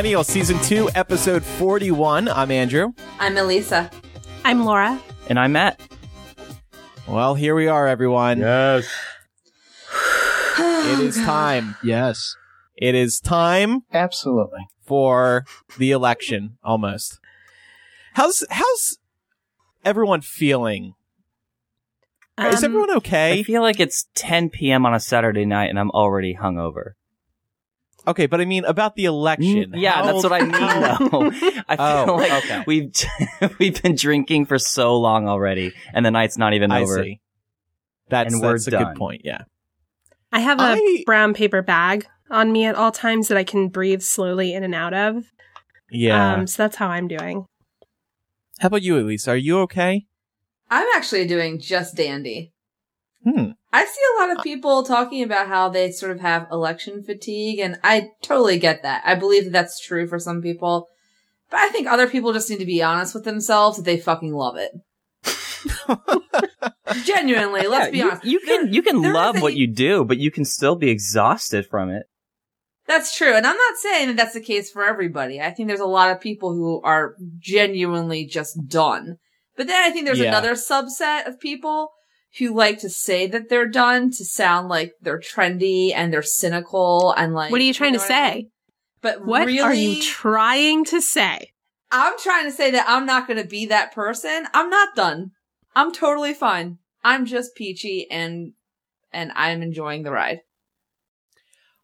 [0.00, 2.26] Millennial Season 2, Episode 41.
[2.26, 2.94] I'm Andrew.
[3.18, 3.90] I'm Elisa.
[4.46, 4.98] I'm Laura.
[5.28, 5.78] And I'm Matt.
[7.06, 8.38] Well, here we are, everyone.
[8.38, 8.90] Yes.
[10.58, 11.76] It is time.
[11.82, 12.34] Yes.
[12.78, 14.60] It is time Absolutely.
[14.86, 15.44] for
[15.76, 17.20] the election, almost.
[18.14, 18.96] How's how's
[19.84, 20.94] everyone feeling?
[22.38, 23.40] is Um, everyone okay?
[23.40, 24.86] I feel like it's 10 p.m.
[24.86, 26.92] on a Saturday night and I'm already hungover.
[28.06, 29.72] Okay, but I mean about the election.
[29.72, 31.30] Mm, Yeah, How- that's what I mean, though.
[31.68, 32.64] I feel Oh, like okay.
[32.66, 32.92] we've
[33.58, 37.02] we've been drinking for so long already, and the night's not even I over.
[37.04, 37.20] see.
[38.08, 38.84] That's, And that's a done.
[38.84, 39.42] good point, yeah.
[40.32, 43.68] I have a I- brown paper bag on me at all times that I can
[43.68, 45.24] breathe slowly in and out of.
[45.90, 46.34] Yeah.
[46.34, 47.46] Um, so that's how I'm doing.
[48.60, 49.26] How about you, Elise?
[49.28, 50.06] Are you okay?
[50.70, 52.52] I'm actually doing just dandy.
[53.22, 53.50] Hmm.
[53.72, 57.58] I see a lot of people talking about how they sort of have election fatigue,
[57.58, 59.02] and I totally get that.
[59.04, 60.88] I believe that that's true for some people.
[61.50, 64.32] But I think other people just need to be honest with themselves that they fucking
[64.32, 64.72] love it.
[67.04, 68.24] Genuinely, let's Yeah, be honest.
[68.24, 71.66] you can There- you can love what you do, but you can still be exhausted
[71.66, 72.04] from it.
[72.86, 73.34] That's true.
[73.34, 75.40] And I'm not saying that that's the case for everybody.
[75.40, 79.18] I think there's a lot of people who are genuinely just done.
[79.56, 80.28] But then I think there's Yeah.
[80.28, 81.90] another subset of people
[82.38, 87.12] who like to say that they're done to sound like they're trendy and they're cynical
[87.16, 87.50] and like.
[87.50, 88.34] What are you trying know to what I say?
[88.36, 88.50] mean?
[89.02, 91.52] But What really, are you trying to say?
[91.90, 94.46] I'm trying to say that I'm not going to be that person.
[94.54, 95.32] I'm not done.
[95.74, 96.78] I'm totally fine.
[97.02, 98.52] I'm just peachy and
[99.12, 100.40] and I'm enjoying the ride.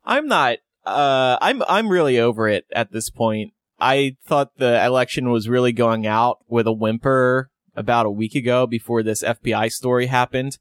[0.04, 0.58] I'm not.
[0.84, 3.52] Uh, I'm I'm really over it at this point.
[3.80, 8.66] I thought the election was really going out with a whimper about a week ago
[8.66, 10.59] before this FBI story happened.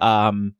[0.00, 0.54] Um,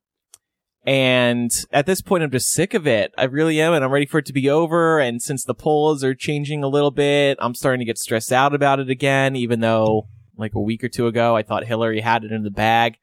[0.84, 3.12] and at this point, I'm just sick of it.
[3.18, 4.98] I really am, and I'm ready for it to be over.
[4.98, 8.54] And since the polls are changing a little bit, I'm starting to get stressed out
[8.54, 9.36] about it again.
[9.36, 12.50] Even though, like a week or two ago, I thought Hillary had it in the
[12.50, 12.96] bag.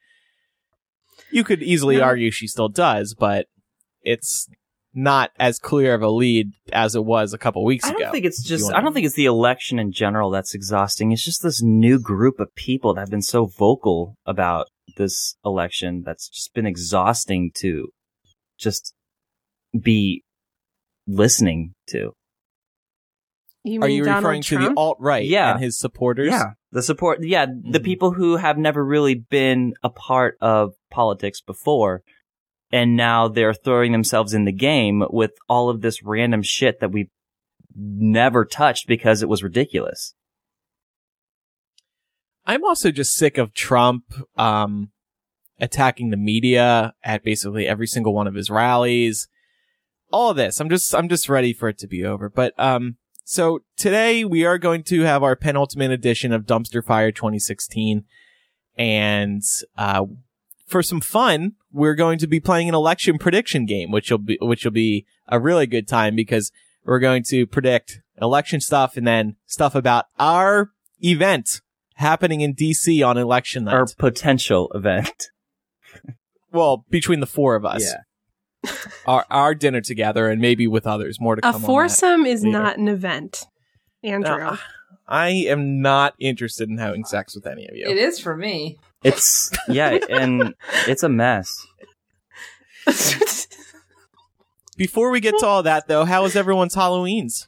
[1.30, 3.48] You could easily argue she still does, but
[4.02, 4.50] it's
[4.98, 7.98] not as clear of a lead as it was a couple weeks I ago.
[7.98, 8.74] I don't think it's just.
[8.74, 11.12] I don't think it's the election in general that's exhausting.
[11.12, 16.02] It's just this new group of people that have been so vocal about this election
[16.04, 17.90] that's just been exhausting to
[18.58, 18.96] just
[19.80, 20.24] be
[21.06, 22.14] listening to.
[23.64, 25.52] You Are you Donald referring to the alt right Yeah.
[25.52, 26.30] and his supporters?
[26.30, 27.20] Yeah, the support.
[27.22, 27.84] Yeah, the Mhm.
[27.84, 32.02] people who have never really been a part of politics before,
[32.72, 36.92] and now they're throwing themselves in the game with all of this random shit that
[36.92, 37.10] we
[37.76, 40.14] never touched because it was ridiculous.
[42.46, 44.06] I'm also just sick of Trump
[44.38, 44.92] um,
[45.60, 49.28] attacking the media at basically every single one of his rallies.
[50.12, 52.30] All this, I'm just I'm just ready for it to be over.
[52.30, 52.96] But um,
[53.26, 58.06] so today we are going to have our penultimate edition of Dumpster Fire 2016,
[58.78, 59.44] and
[59.78, 60.06] uh,
[60.68, 64.38] for some fun, we're going to be playing an election prediction game, which will be
[64.42, 66.52] which will be a really good time because
[66.84, 70.72] we're going to predict election stuff and then stuff about our
[71.02, 71.62] event
[71.96, 73.76] happening in DC on election night.
[73.76, 75.30] Or potential event.
[76.52, 77.94] well, between the four of us.
[79.06, 81.22] Our our dinner together and maybe with others.
[81.22, 81.54] More to come.
[81.54, 82.58] A on foursome is later.
[82.58, 83.46] not an event,
[84.04, 84.44] Andrew.
[84.44, 84.58] Uh,
[85.08, 87.86] I am not interested in having sex with any of you.
[87.88, 88.78] It is for me.
[89.04, 90.54] It's yeah, and
[90.88, 91.66] it's a mess.
[94.78, 97.48] Before we get to all that, though, how was everyone's Halloween's?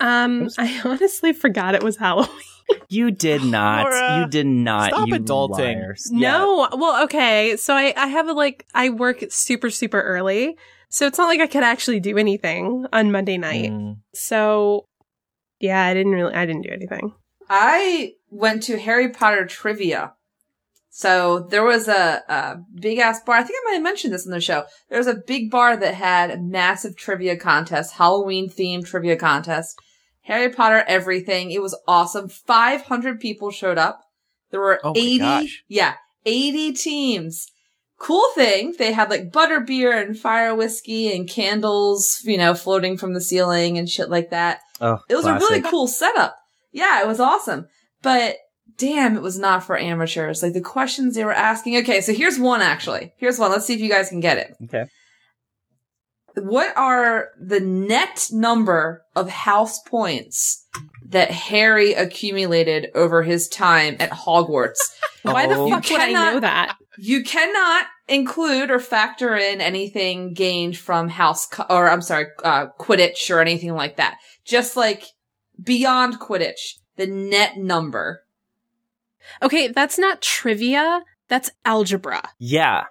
[0.00, 2.30] um, I honestly forgot it was Halloween.
[2.88, 3.84] You did not.
[3.84, 4.90] Laura, you did not.
[4.90, 5.76] stop you adulting.
[5.76, 6.08] liars.
[6.12, 6.32] Yeah.
[6.32, 7.56] No, well, okay.
[7.56, 10.56] So I, I have a, like, I work super, super early.
[10.90, 13.70] So it's not like I could actually do anything on Monday night.
[13.70, 13.98] Mm.
[14.14, 14.84] So
[15.60, 17.12] yeah, I didn't really, I didn't do anything.
[17.48, 20.14] I went to Harry Potter trivia.
[20.90, 23.36] So there was a, a big ass bar.
[23.36, 24.64] I think I might have mentioned this in the show.
[24.88, 29.78] There was a big bar that had a massive trivia contest, Halloween themed trivia contest.
[30.22, 31.50] Harry Potter everything.
[31.52, 32.28] It was awesome.
[32.28, 34.00] 500 people showed up.
[34.50, 35.62] There were Oh 80, gosh.
[35.68, 35.94] yeah,
[36.26, 37.46] 80 teams.
[37.98, 42.96] Cool thing, they had like butter beer and fire whiskey and candles, you know, floating
[42.96, 44.60] from the ceiling and shit like that.
[44.80, 46.37] Oh, It was a really cool setup.
[46.72, 47.66] Yeah, it was awesome.
[48.02, 48.36] But
[48.76, 50.42] damn, it was not for amateurs.
[50.42, 51.76] Like the questions they were asking.
[51.78, 53.12] Okay, so here's one actually.
[53.18, 53.50] Here's one.
[53.50, 54.56] Let's see if you guys can get it.
[54.64, 54.84] Okay.
[56.36, 60.64] What are the net number of house points
[61.08, 64.78] that Harry accumulated over his time at Hogwarts?
[65.22, 65.68] Why the Oh.
[65.68, 66.76] fuck You would I know that?
[66.96, 72.66] You cannot include or factor in anything gained from house co- or I'm sorry, uh,
[72.78, 74.18] Quidditch or anything like that.
[74.44, 75.04] Just like
[75.62, 78.24] beyond Quidditch, the net number.
[79.42, 81.04] Okay, that's not trivia.
[81.28, 82.22] That's algebra.
[82.38, 82.84] Yeah.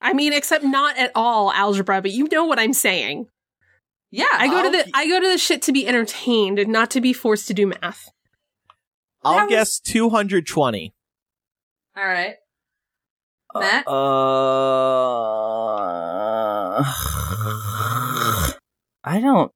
[0.00, 3.26] I mean, except not at all algebra, but you know what I'm saying.
[4.12, 6.70] Yeah, I go to I'll- the I go to the shit to be entertained and
[6.70, 8.08] not to be forced to do math.
[9.24, 10.94] I'll That was- guess 220.
[11.96, 12.34] All right,
[13.54, 13.88] Matt.
[13.88, 13.90] Uh,
[19.04, 19.50] I don't.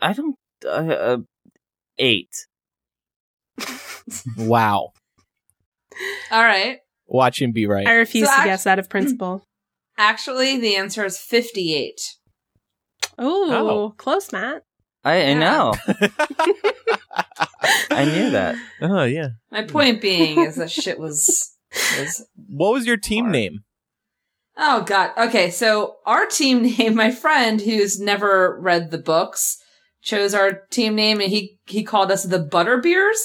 [0.00, 0.36] I don't.
[0.64, 1.18] Uh, uh,
[1.98, 2.46] eight.
[4.36, 4.92] Wow.
[6.30, 6.78] All right.
[7.08, 7.86] Watch him be right.
[7.88, 9.42] I refuse So to act- guess out of principle.
[9.98, 12.00] Actually, the answer is fifty-eight.
[13.18, 13.94] Oh, Oh.
[13.96, 14.62] close, Matt.
[15.04, 15.38] I, I Yeah.
[15.40, 15.74] know.
[17.90, 18.56] I knew that.
[18.82, 19.28] oh, yeah.
[19.50, 21.52] My point being is that shit was
[21.98, 23.32] was What was your team Hard.
[23.32, 23.58] name?
[24.56, 25.10] Oh god.
[25.18, 29.58] Okay, so our team name, my friend who's never read the books,
[30.06, 33.18] chose our team name and he he called us the Butterbeers.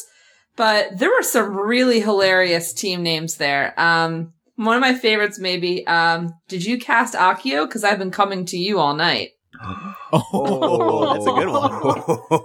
[0.58, 3.74] But there were some really hilarious team names there.
[3.80, 7.66] Um one of my favorites maybe, um, did you cast Accio?
[7.66, 9.30] Because I've been coming to you all night.
[10.14, 12.44] Oh, that's a good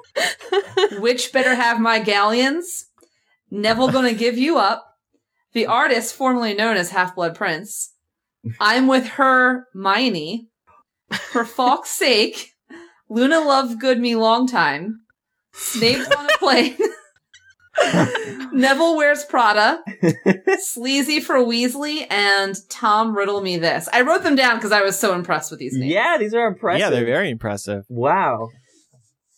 [0.93, 1.01] one.
[1.03, 2.87] Witch better have my galleons?
[3.51, 4.87] Neville gonna give you up.
[5.53, 7.93] The artist formerly known as Half Blood Prince.
[8.61, 10.49] I'm with Hermione.
[11.33, 12.53] For Fawkes' sake,
[13.09, 15.01] Luna Lovegood me long time.
[15.53, 16.77] Snape's on a plane.
[18.53, 19.83] Neville wears Prada.
[20.59, 23.89] Sleazy for Weasley and Tom riddle me this.
[23.93, 25.93] I wrote them down because I was so impressed with these names.
[25.93, 26.81] Yeah, these are impressive.
[26.81, 27.85] Yeah, they're very impressive.
[27.89, 28.49] Wow.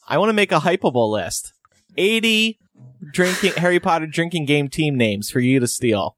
[0.07, 1.53] I want to make a Hypable list.
[1.97, 2.59] 80
[3.13, 6.17] drinking Harry Potter drinking game team names for you to steal.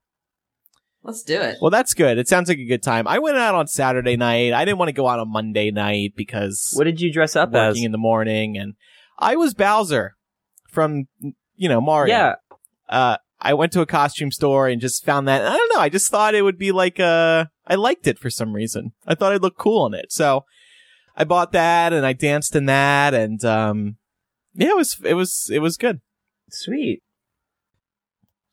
[1.02, 1.56] Let's do it.
[1.62, 2.18] Well, that's good.
[2.18, 3.08] It sounds like a good time.
[3.08, 4.52] I went out on Saturday night.
[4.52, 7.52] I didn't want to go out on Monday night because What did you dress up
[7.52, 7.86] working as?
[7.86, 8.74] in the morning and
[9.18, 10.16] I was Bowser
[10.68, 11.08] from
[11.56, 12.14] you know Mario.
[12.14, 12.34] Yeah.
[12.88, 15.88] Uh I went to a costume store and just found that I don't know, I
[15.88, 18.92] just thought it would be like uh I liked it for some reason.
[19.06, 20.12] I thought I'd look cool in it.
[20.12, 20.44] So
[21.16, 23.96] I bought that and I danced in that and um
[24.54, 26.00] yeah, it was it was it was good.
[26.50, 27.02] Sweet.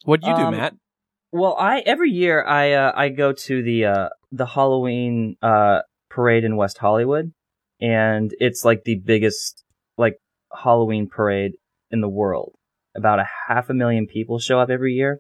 [0.06, 0.76] What'd you do, Um, Matt?
[1.32, 6.44] Well, I every year I uh, I go to the uh, the Halloween uh, parade
[6.44, 7.34] in West Hollywood,
[7.82, 9.64] and it's like the biggest
[9.98, 10.20] like
[10.64, 11.54] Halloween parade
[11.92, 12.54] in the world.
[12.96, 15.20] About a half a million people show up every year.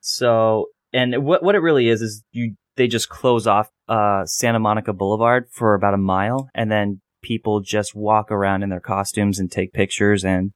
[0.00, 4.58] So, and what what it really is is you they just close off uh, Santa
[4.58, 9.38] Monica Boulevard for about a mile, and then people just walk around in their costumes
[9.38, 10.52] and take pictures and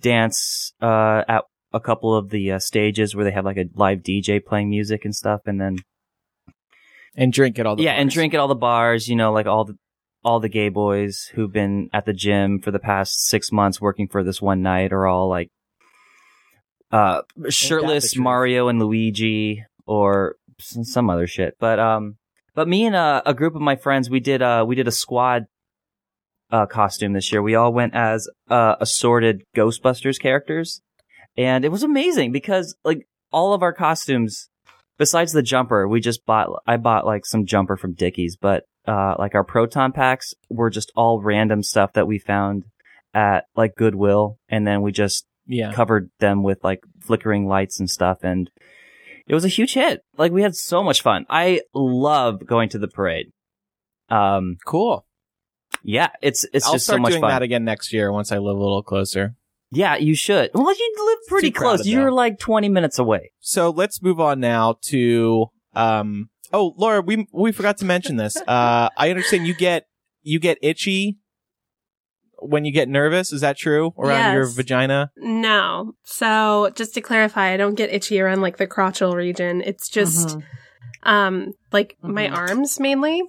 [0.00, 1.44] dance uh, at
[1.76, 5.04] a couple of the uh, stages where they have like a live DJ playing music
[5.04, 5.76] and stuff, and then
[7.16, 8.14] And drink at all the yeah, and bars.
[8.14, 9.08] drink at all the bars.
[9.08, 9.76] You know, like all the
[10.24, 14.08] all the gay boys who've been at the gym for the past six months working
[14.08, 15.50] for this one night are all like
[16.90, 18.16] uh shirtless.
[18.16, 21.54] Mario and Luigi or some other shit.
[21.60, 22.16] But um,
[22.54, 24.92] but me and uh, a group of my friends, we did uh we did a
[24.92, 25.44] squad
[26.50, 27.42] uh costume this year.
[27.42, 30.80] We all went as uh assorted Ghostbusters characters,
[31.36, 34.48] and it was amazing because like all of our costumes
[34.98, 39.14] besides the jumper, we just bought, I bought like some jumper from Dickies, but, uh,
[39.18, 42.64] like our proton packs were just all random stuff that we found
[43.12, 44.38] at like Goodwill.
[44.48, 45.72] And then we just Yeah.
[45.74, 48.20] covered them with like flickering lights and stuff.
[48.22, 48.50] And
[49.26, 50.00] it was a huge hit.
[50.16, 51.26] Like we had so much fun.
[51.28, 53.26] I love going to the parade.
[54.08, 55.04] Um, Cool.
[55.82, 57.30] yeah, it's, it's I'll just start so much doing fun.
[57.32, 59.34] that again next year once I live a little closer.
[59.72, 60.50] Yeah, you should.
[60.54, 61.86] Well, you live pretty Too close.
[61.86, 62.14] You're though.
[62.16, 63.32] like 20 minutes away.
[63.40, 66.30] So let's move on now to um.
[66.52, 68.36] Oh, Laura, we we forgot to mention this.
[68.46, 69.86] Uh, I understand you get
[70.22, 71.18] you get itchy
[72.38, 73.32] when you get nervous.
[73.32, 75.10] Is that true around your vagina?
[75.16, 75.94] No.
[76.04, 79.62] So just to clarify, I don't get itchy around like the crotchal region.
[79.62, 80.42] It's just Mhm.
[81.02, 82.36] um like my Mhm.
[82.36, 83.22] arms mainly.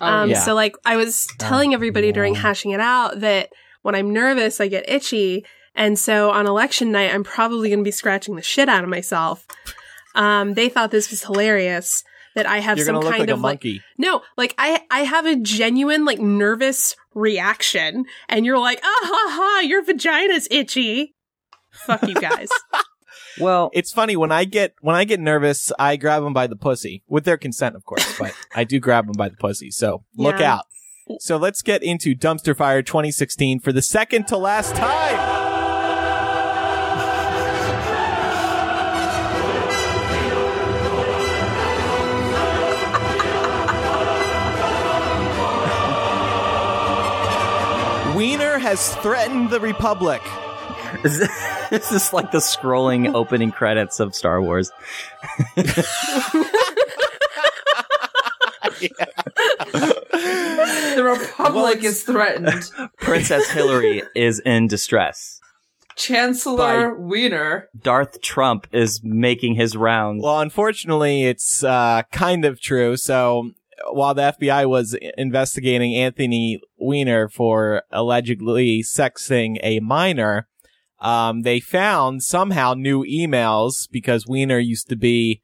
[0.00, 0.40] Oh, Um yeah.
[0.40, 3.50] so like I was telling everybody during hashing it out that
[3.82, 5.44] when I'm nervous I get itchy
[5.78, 8.90] and so on election night I'm probably going to be scratching the shit out of
[8.90, 9.46] myself.
[10.14, 12.04] Um they thought this was hilarious
[12.34, 13.64] that I have You're some look kind like a of like
[13.96, 19.26] no, like I I have a genuine like nervous reaction and you're like, "Ah ha
[19.30, 21.14] ha, your vagina's itchy."
[21.86, 22.48] Fuck you guys.
[23.40, 26.56] Well, It's funny when I get when I get nervous, I grab them by the
[26.56, 29.70] pussy with their consent, of course, but I do grab them by the pussy.
[29.70, 30.54] So look Yeah.
[30.56, 30.64] out.
[31.20, 35.37] So let's get into Dumpster Fire 2016 for the second to last time.
[48.58, 50.20] Weiner has threatened the Republic.
[51.04, 51.30] is this,
[51.72, 54.70] is this like the scrolling opening credits of Star Wars?
[60.94, 62.70] The Republic is threatened.
[62.98, 65.40] Princess Hillary is in distress.
[65.96, 67.68] Chancellor Weiner.
[67.80, 70.22] Darth Trump is making his rounds.
[70.22, 72.96] Well, unfortunately, it's uh, kind of true.
[72.96, 73.50] So
[73.90, 80.48] while the FBI was investigating Anthony Weiner for allegedly sexting a minor,
[81.00, 85.40] um, they found somehow new emails because Weiner used to be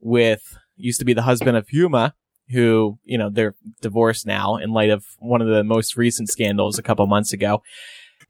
[0.00, 2.12] with, used to be the husband of Huma,
[2.50, 6.78] who, you know, they're divorced now in light of one of the most recent scandals
[6.78, 7.62] a couple months ago.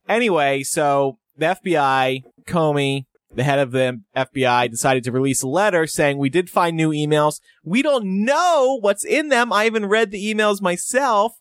[0.08, 3.06] Anyway, so the FBI, Comey,
[3.36, 6.90] the head of the FBI decided to release a letter saying we did find new
[6.90, 7.40] emails.
[7.62, 9.52] We don't know what's in them.
[9.52, 11.34] I haven't read the emails myself,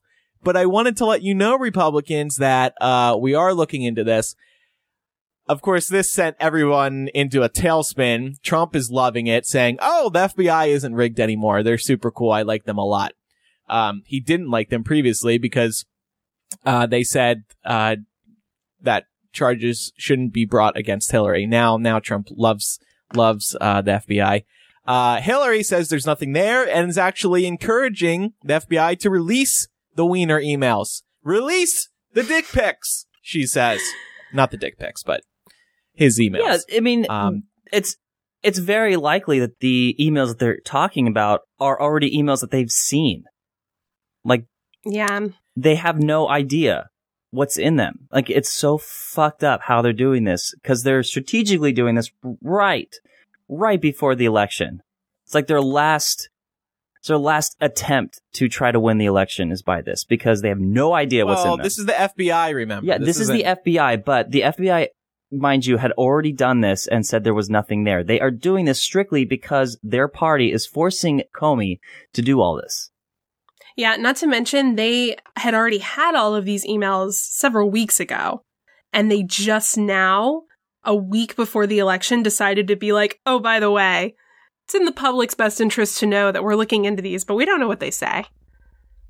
[0.44, 4.36] but I wanted to let you know, Republicans, that uh, we are looking into this.
[5.48, 8.42] Of course, this sent everyone into a tailspin.
[8.42, 11.64] Trump is loving it, saying, "Oh, the FBI isn't rigged anymore.
[11.64, 12.32] They're super cool.
[12.32, 13.14] I like them a lot."
[13.70, 15.86] Um, he didn't like them previously because
[16.66, 17.98] uh, they said uh,
[18.82, 21.46] that charges shouldn't be brought against Hillary.
[21.46, 22.80] Now, now Trump loves
[23.13, 24.44] loves uh, the FBI.
[24.88, 30.06] Uh, Hillary says there's nothing there and is actually encouraging the FBI to release the
[30.06, 31.01] Weiner emails.
[31.24, 33.82] Release the dick pics, she says.
[34.34, 35.22] Not the dick pics, but
[35.94, 36.62] his emails.
[36.70, 37.98] yeah, I mean, Um, it's
[38.44, 42.72] it's very likely that the emails that they're talking about are already emails that they've
[42.72, 43.24] seen.
[44.24, 44.46] Like
[44.86, 45.27] yeah.
[45.56, 46.89] they have no idea
[47.36, 48.08] what's in them.
[48.12, 52.12] Like it's so fucked up how they're doing this because they're strategically doing this
[52.42, 52.94] right,
[53.48, 54.82] right before the election.
[55.25, 56.30] It's like their last,
[56.98, 60.50] it's their last attempt to try to win the election is by this because they
[60.50, 61.63] have no idea what's in well, them.
[61.63, 62.88] this is the FBI, remember?
[62.88, 64.88] yeah, this, is the FBI, but the FBI,
[65.32, 68.04] mind you, had already done this and said there was nothing there.
[68.04, 71.80] They are doing this strictly because their party is forcing Comey
[72.13, 72.92] to do all this.
[73.75, 78.41] Yeah, not to mention they had already had all of these emails several weeks ago.
[78.94, 80.44] And they just now,
[80.84, 84.15] a week before the election, decided to be like, oh, by the way,
[84.63, 87.46] it's in the public's best interest to know that we're looking into these, but we
[87.46, 88.25] don't know what they say.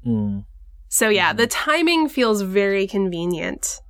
[0.03, 0.39] Hmm.
[0.87, 3.81] So yeah, the timing feels very convenient.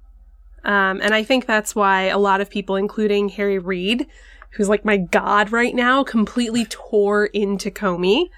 [0.63, 4.08] Um, and I think that's why a lot of people, including Harry Reid,
[4.51, 8.29] who's like my god right now, completely tore into Comey.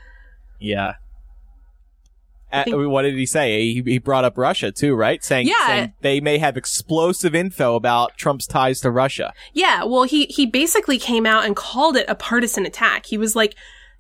[0.60, 0.96] Yeah.
[2.52, 3.74] Uh, think- what did he say?
[3.74, 5.24] He, he brought up Russia too, right?
[5.24, 5.68] Saying, Yeah.
[5.68, 9.34] saying they may have explosive info about Trump's ties to Russia.
[9.54, 13.08] Yeah, well, he he basically came out and called it a partisan attack.
[13.08, 13.54] He was like,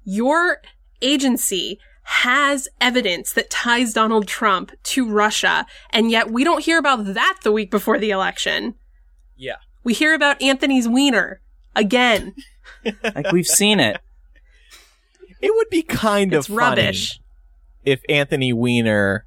[0.06, 0.62] "Your
[1.01, 7.04] agency has evidence that ties Donald Trump to Russia, and yet we don't hear about
[7.13, 8.75] that the week before the election.
[9.36, 9.58] Yeah.
[9.84, 11.42] We hear about Anthony's wiener
[11.75, 12.34] again.
[13.04, 14.00] Like we've seen it.
[15.42, 17.20] It would be kind It's of funny rubbish.
[17.88, 19.25] If Anthony Weiner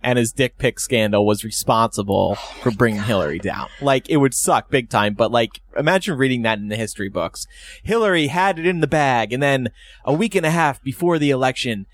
[0.00, 3.66] and his dick pic scandal was responsible Oh for bringing Hillary down.
[3.80, 7.48] Like, it would suck big time, but like, imagine reading that in the history books.
[7.82, 9.70] Hillary had it in the bag, and then
[10.04, 11.86] a week and a half before the election,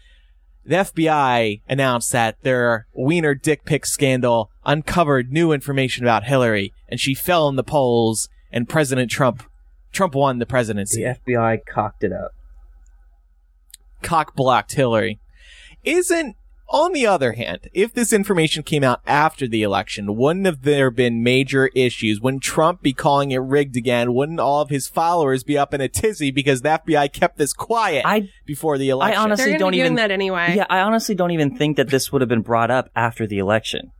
[0.66, 7.00] the FBI announced that their Weiner dick pic scandal uncovered new information about Hillary, and
[7.00, 9.44] she fell in the polls, and President Trump,
[9.92, 11.02] Trump won the presidency.
[11.02, 12.32] The FBI cocked it up.
[14.02, 15.18] Cock blocked Hillary.
[15.84, 16.36] Isn't
[16.68, 20.90] On the other hand, if this information came out after the election, wouldn't have there
[20.90, 22.18] been major issues?
[22.18, 24.14] Wouldn't Trump be calling it rigged again?
[24.14, 27.52] Wouldn't all of his followers be up in a tizzy because the FBI kept this
[27.52, 29.18] quiet I before the election?
[29.18, 30.54] I honestly They're don't be doing even that anyway.
[30.56, 33.38] Yeah, I honestly don't even think that this would have been brought up after the
[33.38, 33.92] election.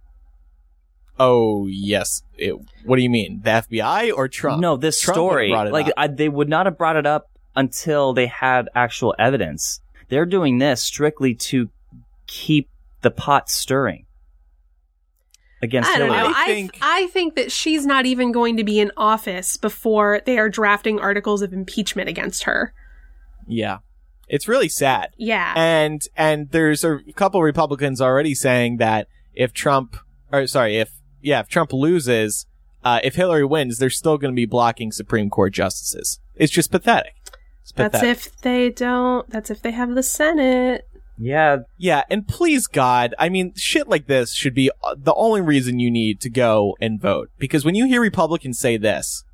[1.21, 2.23] oh yes.
[2.39, 2.55] It,
[2.87, 3.43] what do you mean?
[3.45, 4.63] The FBI or Trump?
[4.63, 5.93] No, this Trump story, brought it like.
[5.95, 9.82] I, they would not have brought it up until they had actual evidence.
[10.13, 11.71] They're doing this strictly to
[12.27, 12.69] keep
[13.01, 14.05] the pot stirring
[15.63, 16.29] against I don't Hillary.
[16.29, 16.35] know.
[16.37, 20.21] I I think- I think that she's not even going to be in office before
[20.27, 22.75] they are drafting articles of impeachment against her.
[23.49, 23.79] yeah,
[24.29, 25.13] it's really sad.
[25.17, 25.55] Yeah.
[25.57, 29.97] and and there's a couple Republicans already saying that if Trump,
[30.31, 30.91] or sorry, if
[31.23, 32.45] yeah, if Trump loses,
[32.85, 36.21] uh, if Hillary wins, they're still going to be blocking Supreme Court justices.
[36.35, 37.15] It's just pathetic.
[37.63, 38.11] It's that's pathetic.
[38.17, 39.29] if they don't.
[39.31, 40.87] That's if they have the Senate.
[41.19, 45.41] yeah, yeah, and please God, I mean, shit like this should be uh, the only
[45.41, 49.25] reason you need to go and vote because when you hear Republicans say this,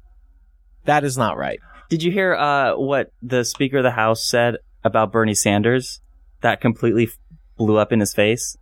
[0.85, 1.61] that is not right.
[1.89, 6.01] Did you hear uh, what the Speaker of the House said about Bernie Sanders?
[6.43, 7.17] That completely f-
[7.57, 8.57] blew up in his face.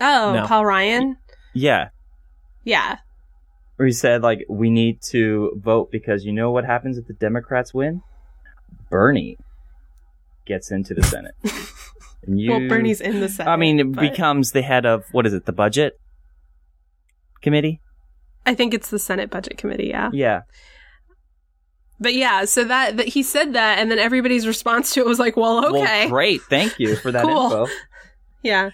[0.00, 0.46] Oh, No.
[0.46, 1.16] Paul Ryan.
[1.54, 1.88] Yeah,
[2.64, 2.98] Yeah.
[3.76, 7.12] where he said like we need to vote because you know what happens if the
[7.14, 8.02] Democrats win?
[8.92, 9.38] Bernie
[10.46, 11.34] gets into the Senate.
[12.24, 13.50] And you, Well, Bernie's in the Senate.
[13.50, 15.44] I mean, it but becomes the head of what is it?
[15.44, 15.98] The budget
[17.40, 17.80] committee?
[18.46, 19.88] I think it's the Senate Budget Committee.
[19.88, 20.10] Yeah.
[20.12, 20.42] Yeah.
[21.98, 25.18] But yeah, so that, that he said that, and then everybody's response to it was
[25.18, 26.42] like, "Well, okay, Well, great.
[26.42, 27.44] Thank you for that Cool.
[27.44, 27.66] info.
[28.44, 28.70] yeah."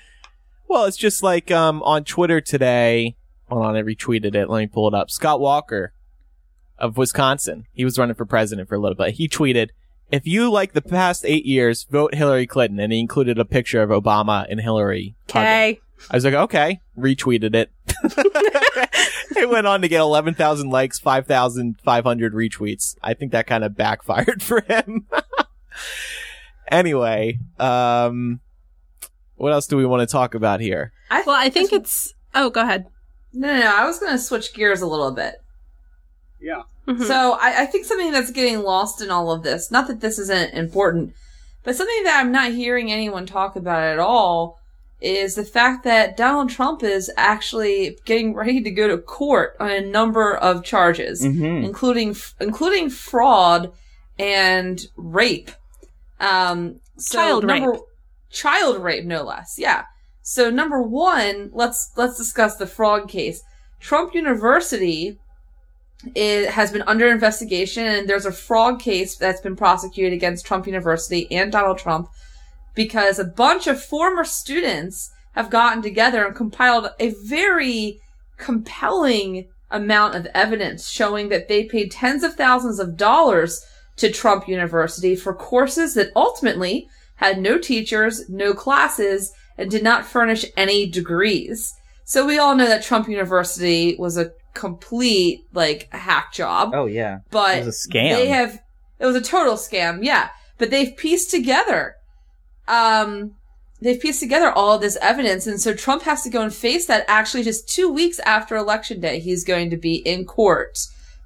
[0.69, 3.17] Well, it's just like um, on Twitter today.
[3.49, 4.51] Hold on, I retweeted it.
[4.51, 5.11] Let me pull it up.
[5.11, 5.95] Scott Walker
[6.79, 7.65] of Wisconsin.
[7.73, 9.15] He was running for president for a little bit.
[9.15, 9.71] He tweeted,
[10.11, 13.83] "If you like the past eight years, vote Hillary Clinton," and he included a picture
[13.83, 15.17] of Obama and Hillary.
[15.29, 15.81] Okay.
[16.11, 17.71] I was like, okay, retweeted it.
[19.37, 22.97] it went on to get 11,000 likes, 5,500 retweets.
[23.03, 25.07] I think that kind of backfired for him.
[26.71, 28.41] anyway, um,
[29.37, 30.93] what else do we want to talk about here?
[31.11, 32.15] I Well, I think it's.
[32.35, 32.87] Oh, go ahead.
[33.33, 33.77] no, no, no.
[33.77, 35.37] I was going to switch gears a little bit.
[36.43, 37.07] Mhm.
[37.07, 40.19] So I, I think something that's getting lost in all of this, not that this
[40.19, 41.15] isn't important,
[41.65, 44.59] but something that I'm not hearing anyone talk about at all
[45.01, 49.71] is the fact that Donald Trump is actually getting ready to go to court on
[49.71, 51.65] a number of charges, Mm-hmm.
[51.65, 53.71] including including fraud
[54.19, 55.51] and rape.
[56.21, 57.81] Um, so Child number, rape.
[58.31, 59.55] child rape, no less.
[59.59, 59.85] Yeah.
[60.23, 63.43] So number one, let's let's discuss the fraud case.
[63.81, 65.19] Trump University
[66.15, 70.67] it has been under investigation and there's a fraud case that's been prosecuted against Trump
[70.67, 72.09] University and Donald Trump
[72.75, 78.01] because a bunch of former students have gotten together and compiled a very
[78.37, 83.65] compelling amount of evidence showing that they paid tens of thousands of dollars
[83.97, 90.07] to Trump University for courses that ultimately had no teachers, no classes, and did not
[90.07, 91.75] furnish any degrees.
[92.05, 96.87] So we all know that Trump University was a complete like a hack job Oh
[96.87, 97.21] yeah.
[97.31, 98.17] but It was a scam.
[98.17, 98.61] They have
[98.99, 100.31] it was a total scam, yeah.
[100.59, 101.95] But they've pieced together,
[102.67, 103.37] um,
[103.81, 106.87] they've pieced together all of this evidence, and so Trump has to go and face
[106.87, 107.05] that.
[107.07, 110.77] Actually, just two weeks after election day, he's going to be in court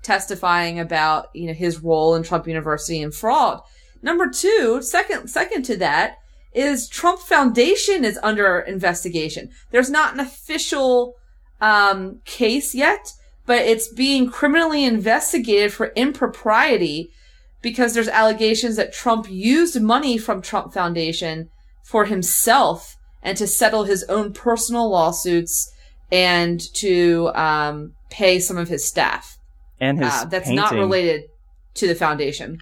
[0.02, 3.62] testifying about you know his role in Trump University and fraud.
[4.02, 6.16] Number two, second second to that
[6.52, 9.48] is Trump Foundation is under investigation.
[9.70, 11.14] There's not an official
[11.62, 13.12] um, case yet,
[13.46, 17.10] but it's being criminally investigated for impropriety
[17.60, 21.48] because there's allegations that Trump used money from Trump Foundation
[21.84, 25.72] for himself and to settle his own personal lawsuits
[26.10, 29.38] and to um, pay some of his staff.
[29.80, 30.56] and his Uh, that's painting.
[30.56, 31.22] not related
[31.74, 32.58] to the foundation.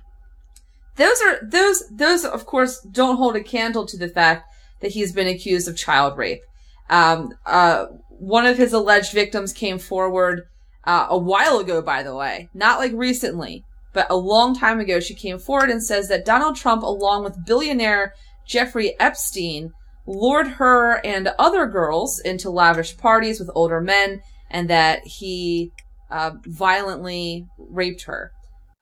[0.97, 4.45] Those are those those of course don't hold a candle to the fact
[4.81, 6.43] that he's been accused of child rape.
[6.89, 10.43] Um, uh, one of his alleged victims came forward
[10.91, 14.99] uh, a while ago, by the way, not like recently, but a long time ago.
[14.99, 18.13] She came forward and says that Donald Trump, along with billionaire
[18.45, 19.71] Jeffrey Epstein,
[20.05, 25.71] lured her and other girls into lavish parties with older men, and that he
[26.11, 28.33] uh, violently raped her.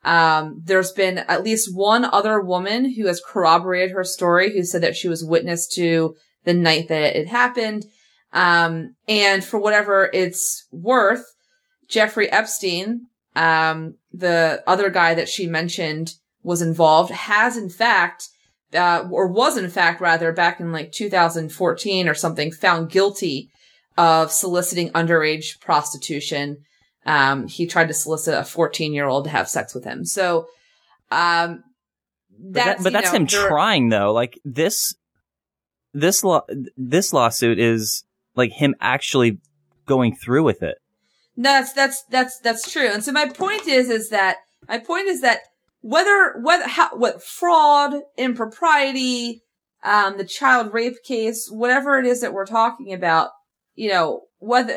[0.03, 4.83] Um, there's been at least one other woman who has corroborated her story, who said
[4.83, 7.85] that she was witness to the night that it happened.
[8.33, 11.25] Um, and for whatever it's worth,
[11.89, 18.29] Jeffrey Epstein, um, the other guy that she mentioned was involved, has in fact
[18.75, 23.51] uh, or was in fact rather back in like 2014 or something, found guilty
[23.97, 26.59] of soliciting underage prostitution.
[27.07, 30.05] Um, he tried to solicit a 14 year old to have sex with him.
[30.05, 30.49] So,
[31.11, 31.65] um,
[32.39, 34.13] But, that's, that, but that's know, him trying though.
[34.13, 34.95] Like this,
[35.95, 36.43] this law,
[36.77, 38.05] this lawsuit is
[38.37, 39.39] like him actually
[39.87, 40.77] going through with it.
[41.39, 42.89] No, that's that's that's that's true.
[42.89, 45.39] And so my point is is that my point is that
[45.83, 49.45] whether whether how what fraud, impropriety,
[49.85, 53.31] um, the child rape case, whatever it is that we're talking about,
[53.77, 54.77] you know, whether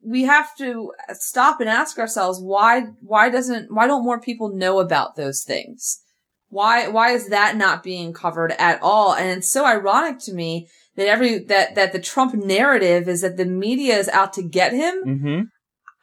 [0.00, 4.78] we have to stop and ask ourselves why why doesn't why don't more people know
[4.78, 6.04] about those things?
[6.50, 9.12] Why why is that not being covered at all?
[9.12, 13.36] And it's so ironic to me that every that that the Trump narrative is that
[13.36, 14.94] the media is out to get him.
[15.04, 15.40] Mm-hmm.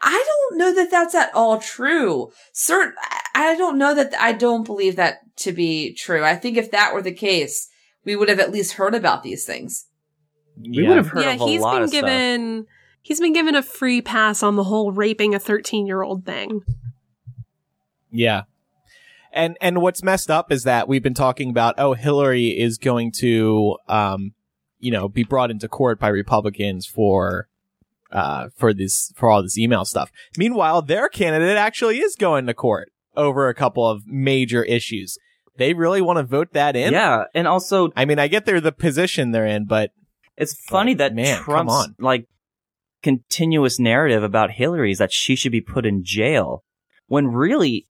[0.03, 2.31] I don't know that that's at all true.
[2.51, 2.93] Certain,
[3.33, 6.23] I don't know that, I don't believe that to be true.
[6.25, 7.69] I think if that were the case,
[8.03, 9.85] we would have at least heard about these things.
[10.57, 12.01] We would have heard yeah, of a he's lot been of stuff.
[12.01, 12.67] given
[13.01, 16.61] he's been given a free pass on the whole raping a 13 year old thing.
[18.11, 18.43] Yeah.
[19.31, 23.11] And and what's messed up is that we've been talking about oh Hillary is going
[23.13, 24.33] to um
[24.79, 27.47] you know be brought into court by Republicans for
[28.13, 30.11] uh for this for all this email stuff.
[30.37, 35.17] Meanwhile, their candidate actually is going to court over a couple of major issues.
[35.57, 36.93] They really want to vote that in?
[36.93, 39.91] Yeah, and also I mean, I get they're the position they're in, but
[40.37, 42.27] it's funny that man, Trump's like
[43.01, 46.63] continuous narrative about Hillary is that she should be put in jail,
[47.07, 47.85] when really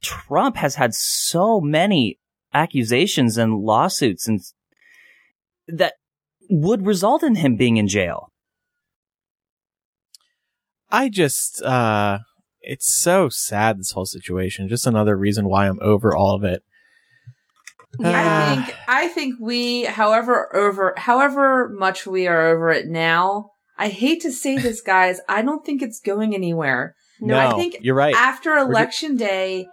[0.00, 2.18] Trump has had so many
[2.52, 4.40] accusations and lawsuits and
[5.68, 5.94] that
[6.48, 8.32] would result in him being in jail.
[10.90, 12.18] I just uh
[12.62, 14.68] it's so sad this whole situation.
[14.68, 16.62] Just another reason why I'm over all of it.
[17.98, 18.64] I Ah.
[18.66, 24.20] think, I think we, however over, however much we are over it now, I hate
[24.22, 26.94] to say this, guys, I don't think it's going anywhere.
[27.20, 28.14] no, I think you're right.
[28.14, 29.66] after election day,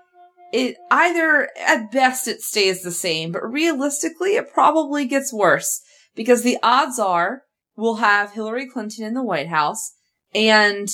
[0.54, 5.82] it either at best it stays the same, but realistically it probably gets worse
[6.16, 7.42] because the odds are
[7.76, 9.92] we'll have Hillary Clinton in the White House
[10.34, 10.88] and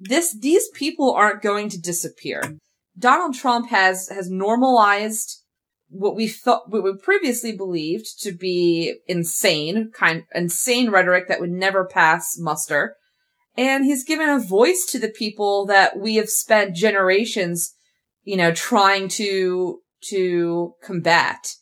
[0.00, 2.56] this, these people aren't going to disappear.
[2.98, 5.42] Donald Trump has, has normalized
[5.88, 11.50] what we thought, what we previously believed to be insane, kind, insane rhetoric that would
[11.50, 12.96] never pass muster.
[13.56, 17.74] And he's given a voice to the people that we have spent generations,
[18.22, 21.54] you know, trying to, to combat.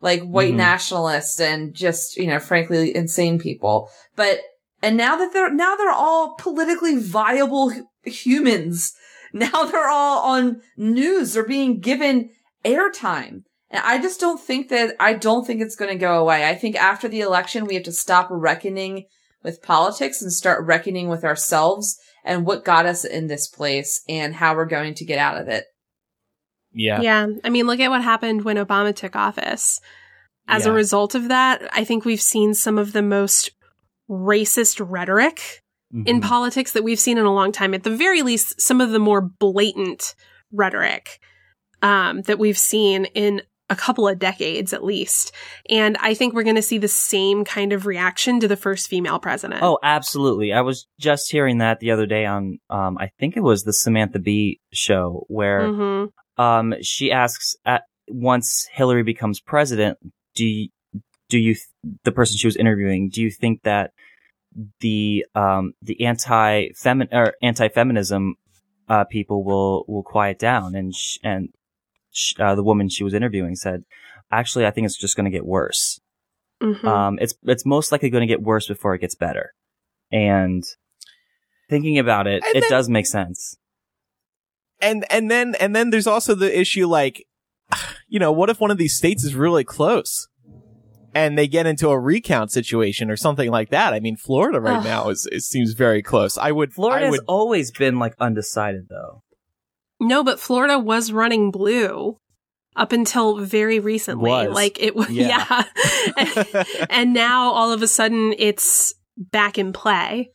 [0.00, 0.58] Like white Mhm.
[0.58, 3.90] nationalists and just, you know, frankly, insane people.
[4.14, 4.40] But,
[4.82, 7.72] and now that they're, now they're all politically viable
[8.04, 8.92] humans.
[9.30, 11.34] Now they're all on news.
[11.34, 12.30] They're being given
[12.64, 13.42] airtime.
[13.68, 16.48] And I just don't think that, I don't think it's going to go away.
[16.48, 19.04] I think after the election, we have to stop reckoning
[19.44, 24.34] with politics and start reckoning with ourselves and what got us in this place and
[24.34, 25.64] how we're going to get out of it.
[26.72, 27.02] yeah.
[27.02, 27.26] Yeah.
[27.44, 29.78] I mean, look at what happened when Obama took office.
[30.46, 33.50] As a result of that, I think we've seen some of the most
[34.08, 35.62] racist rhetoric
[36.04, 36.22] in Mhm.
[36.22, 37.72] politics that we've seen in a long time.
[37.72, 40.14] At the very least, some of the more blatant
[40.52, 41.18] rhetoric
[41.80, 43.40] um, that we've seen in
[43.70, 45.30] a couple of decades at least.
[45.68, 48.88] And I think we're going to see the same kind of reaction to the first
[48.88, 49.62] female president.
[49.62, 50.52] Oh, absolutely.
[50.52, 53.72] I was just hearing that the other day on, um, I think it was the
[53.74, 56.04] Samantha Bee show where, hmm
[56.42, 59.98] um, she asks at once Hillary becomes president,
[60.36, 60.68] do you,
[61.28, 61.66] do you, th-
[62.04, 63.92] the person she was interviewing, do you think that
[64.80, 68.36] the, um, the anti femin or anti feminism,
[68.88, 70.74] uh, people will, will quiet down?
[70.74, 71.50] And, sh- and,
[72.10, 73.84] sh- uh, the woman she was interviewing said,
[74.32, 76.00] actually, I think it's just going to get worse.
[76.60, 79.52] hmm Um, it's it's most likely going to get worse before it gets better.
[80.10, 80.64] And
[81.70, 83.56] thinking about it, And it then- does make sense.
[84.80, 87.26] And and then and then there's also the issue like
[88.08, 90.28] you know, what if one of these states is really close?
[91.18, 93.92] And they get into a recount situation or something like that.
[93.94, 94.84] I mean, Florida right Ugh.
[94.84, 96.38] now is it seems very close.
[96.38, 99.22] I would Florida I has would always been like undecided though.
[100.00, 102.18] No, but Florida was running blue
[102.76, 104.30] up until very recently.
[104.30, 104.48] Was.
[104.54, 105.64] Like it was, Yeah.
[106.16, 106.64] yeah.
[106.90, 110.30] and now all of a sudden it's back in play.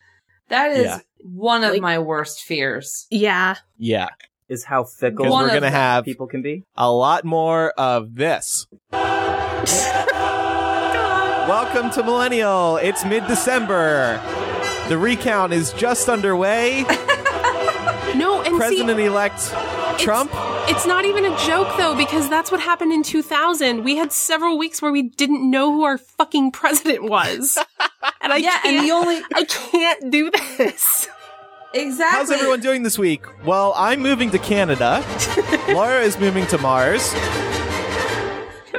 [0.50, 1.00] That is Yeah.
[1.22, 3.08] one of Like- my worst fears.
[3.10, 3.56] Yeah.
[3.78, 4.10] yeah.
[4.50, 6.64] Is how fickle we're gonna have people can be.
[6.76, 8.68] a lot more of this.
[11.48, 12.78] Welcome to Millennial.
[12.78, 14.18] It's mid December.
[14.88, 16.86] The recount is just underway.
[18.16, 19.50] No, and see, President elect
[19.98, 20.30] Trump
[20.70, 23.84] It's not even a joke though, because that's what happened in 2000.
[23.84, 27.58] We had several weeks where we didn't know who our fucking president was.
[28.22, 31.10] and I yeah, can't, and the only I can't do this.
[31.74, 32.20] exactly.
[32.20, 33.26] How's everyone doing this week?
[33.44, 35.04] Well, I'm moving to Canada.
[35.70, 37.12] Laura is moving to Mars.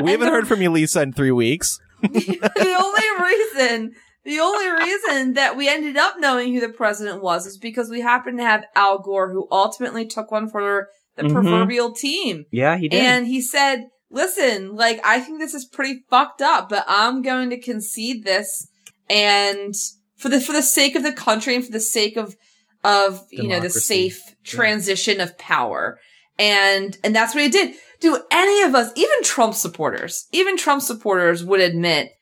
[0.00, 1.80] We haven't heard from you, Lisa, in three weeks.
[2.12, 7.46] The only reason the only reason that we ended up knowing who the president was
[7.46, 11.32] is because we happened to have Al Gore who ultimately took one for the Mhm.
[11.32, 12.46] proverbial team.
[12.50, 13.00] Yeah, he did.
[13.00, 17.50] And he said, listen, like, I think this is pretty fucked up, but I'm going
[17.50, 18.66] to concede this.
[19.10, 19.74] And
[20.16, 22.34] for the, for the sake of the country and for the sake of,
[22.82, 25.98] of, you know, the safe transition of power.
[26.38, 27.74] And, and that's what he did.
[28.00, 32.12] Do any of us, even Trump supporters, even Trump supporters would admit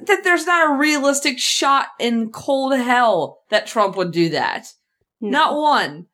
[0.00, 4.68] that there's not a realistic shot in cold hell that Trump would do that.
[5.20, 6.06] Not one.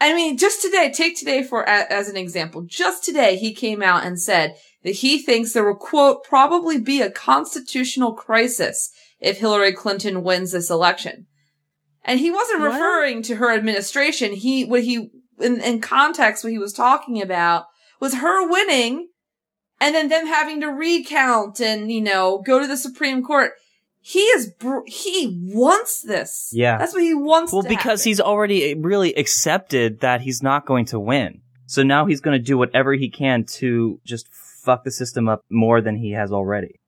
[0.00, 2.62] I mean, just today, take today for as an example.
[2.62, 7.00] Just today, he came out and said that he thinks there will quote probably be
[7.00, 11.26] a constitutional crisis if Hillary Clinton wins this election.
[12.04, 12.72] And he wasn't What?
[12.72, 14.32] referring to her administration.
[14.32, 17.66] He what he in, in context what he was talking about
[18.02, 19.08] was her winning
[19.80, 23.52] and then them having to recount and you know go to the Supreme Court.
[24.00, 26.50] He is br- he wants this.
[26.52, 26.76] Yeah.
[26.78, 27.52] that's what he wants.
[27.52, 28.10] well, to because happen.
[28.10, 31.42] he's already really accepted that he's not going to win.
[31.66, 35.44] So now he's going to do whatever he can to just fuck the system up
[35.48, 36.80] more than he has already.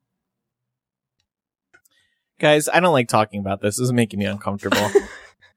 [2.41, 3.77] Guys, I don't like talking about this.
[3.77, 4.91] This is making me uncomfortable.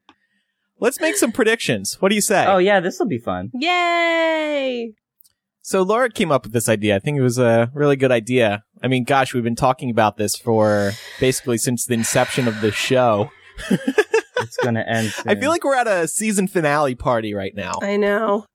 [0.80, 2.00] Let's make some predictions.
[2.00, 2.46] What do you say?
[2.46, 3.50] Oh yeah, this will be fun.
[3.56, 4.94] Yay!
[5.68, 6.96] So Laura came up with this idea.
[6.96, 8.64] I think it was a really good idea.
[8.82, 12.72] I mean, gosh, we've been talking about this for basically since the inception of the
[12.72, 13.30] show.
[14.40, 15.12] It's going to end.
[15.26, 17.74] I feel like we're at a season finale party right now.
[17.82, 18.46] I know.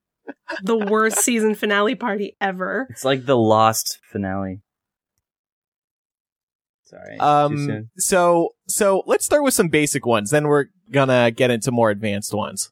[0.63, 2.87] The worst season finale party ever.
[2.89, 4.61] it's like the Lost finale.
[6.85, 7.91] Sorry, too Um, soon.
[7.99, 10.31] so, so let's start with some basic ones.
[10.31, 12.71] Then we're gonna get into more advanced ones.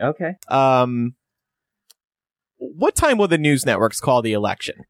[0.00, 0.36] Okay.
[0.48, 1.16] Um,
[2.58, 4.84] what time will the news networks call the election?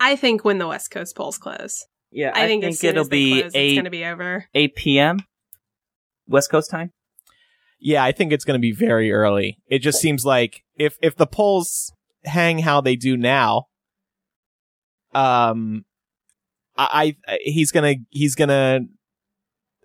[0.00, 1.86] I think when the West Coast polls close.
[2.10, 4.46] Yeah, I, think, as soon it'll be close, it's going to be over.
[4.54, 5.18] eight p.m.
[6.28, 6.92] West Coast time.
[7.80, 9.58] Yeah, I think it's going to be very early.
[9.66, 11.92] It just seems like if if the polls
[12.24, 13.66] hang how they do now,
[15.12, 15.84] um,
[16.76, 18.80] I, I he's gonna he's gonna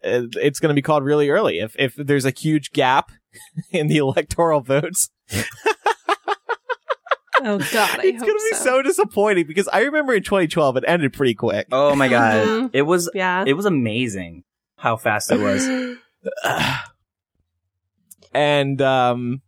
[0.03, 3.11] uh, it's gonna be called really early if if there's a huge gap
[3.71, 5.09] in the electoral votes.
[7.41, 8.81] Oh God, I it's hope gonna be so.
[8.81, 11.67] disappointing because I remember in 2012 it ended pretty quick.
[11.71, 12.69] Oh my god, Mhm.
[12.73, 13.43] it was Yeah.
[13.47, 14.43] it was amazing
[14.77, 15.67] how fast it was.
[18.33, 19.41] and um,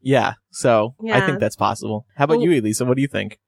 [0.00, 2.06] yeah, so I think that's possible.
[2.16, 2.84] How about Well- you, Elisa?
[2.84, 3.38] What do you think?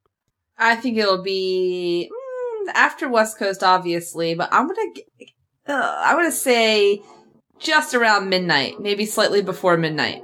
[0.57, 5.05] I think it'll be mm, after West Coast, obviously, but I'm gonna, g-
[5.67, 7.03] uh, I'm gonna say
[7.59, 10.23] just around midnight, maybe slightly before midnight,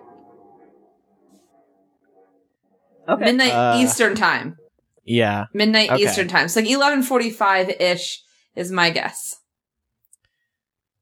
[3.11, 3.25] Okay.
[3.25, 4.57] midnight Uh, Eastern time,
[5.05, 5.47] Yeah.
[5.53, 6.05] midnight Okay.
[6.05, 6.49] Eastern time.
[6.49, 8.23] So like 11:45 ish
[8.55, 9.37] is my guess.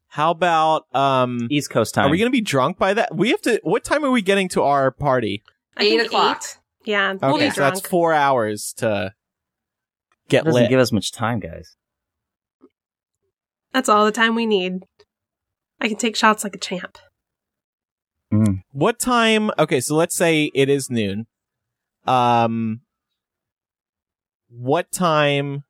[0.09, 1.47] How about um?
[1.51, 2.07] East Coast time.
[2.07, 3.15] Are we gonna be drunk by that?
[3.15, 3.61] We have to.
[3.63, 5.43] What time are we getting to our party?
[5.79, 6.39] Eight o'clock.
[6.43, 6.59] eight.
[6.85, 9.13] Yeah, Okay, we'll be so that's four hours to
[10.29, 10.71] get Doesn't lit.
[10.71, 11.77] give us much time, guys.
[13.73, 14.85] That's all the time we need.
[15.81, 16.97] I can take shots like a champ.
[18.33, 18.63] Mm.
[18.73, 19.51] what time?
[19.59, 21.27] Okay, so let's say it is noon.
[22.09, 22.81] Um,
[24.49, 25.65] what time?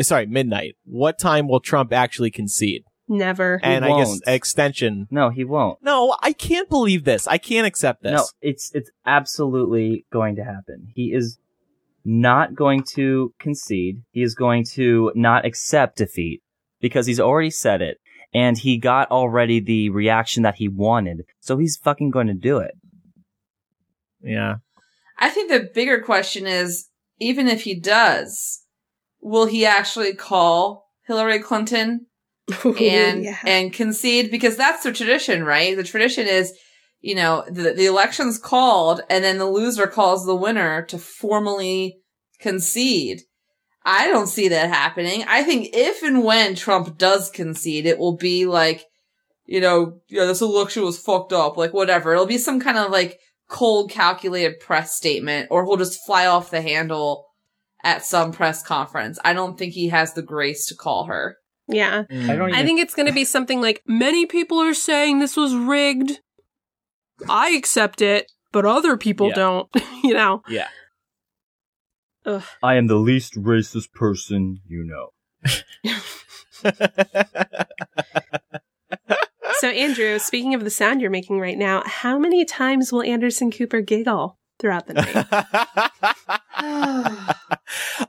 [0.00, 0.76] Sorry, midnight.
[0.84, 2.84] What time will Trump actually concede?
[3.08, 3.60] Never.
[3.62, 4.22] and I guess won't.
[4.26, 5.06] extension.
[5.10, 5.82] No, he won't.
[5.82, 7.28] No, I can't believe this.
[7.28, 8.12] I can't accept this.
[8.12, 10.88] No, it's it's absolutely going to happen.
[10.94, 11.38] He is
[12.04, 14.02] not going to concede.
[14.12, 16.42] He is going to not accept defeat
[16.80, 17.98] because he's already said it
[18.32, 21.24] and he got already the reaction that he wanted.
[21.40, 22.74] So he's fucking going to do it.
[24.22, 24.56] Yeah.
[25.22, 26.88] I think the bigger question is,
[27.20, 28.60] even if he does,
[29.20, 32.06] will he actually call Hillary Clinton
[32.64, 33.38] and Yeah.
[33.46, 35.76] and concede because that's the tradition, right?
[35.76, 36.52] The tradition is,
[37.00, 42.00] you know, the the election's called and then the loser calls the winner to formally
[42.40, 43.22] concede.
[43.84, 45.24] I don't see that happening.
[45.28, 48.84] I think if and when Trump does concede, it will be like,
[49.46, 52.12] you know, yeah, this election was fucked up, like whatever.
[52.12, 53.18] It'll be some kind of like
[53.52, 57.26] cold calculated press statement or he'll just fly off the handle
[57.84, 59.18] at some press conference.
[59.24, 61.36] I don't think he has the grace to call her.
[61.68, 62.04] yeah.
[62.10, 62.30] Mm.
[62.30, 65.18] I don't even I think it's going to be something like many people are saying
[65.18, 66.20] this was rigged.
[67.28, 68.32] I accept it.
[68.52, 69.34] but other people Yeah.
[69.34, 69.68] don't.
[70.02, 70.42] you know.
[70.48, 70.68] Yeah.
[72.24, 72.42] Ugh.
[72.62, 75.10] I am the least racist person you know.
[79.62, 83.52] So Andrew, speaking of the sound you're making right now, how many times will Anderson
[83.52, 85.24] Cooper giggle throughout the night?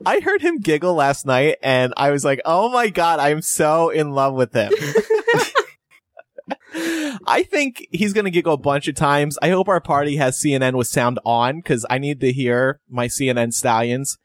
[0.04, 3.90] I heard him giggle last night and I was like, oh my god, I'm so
[3.90, 4.72] in love with him.
[7.24, 9.38] I think he's going to giggle a bunch of times.
[9.40, 13.06] I hope our party has CNN with sound on because I need to hear my
[13.06, 14.18] CNN stallions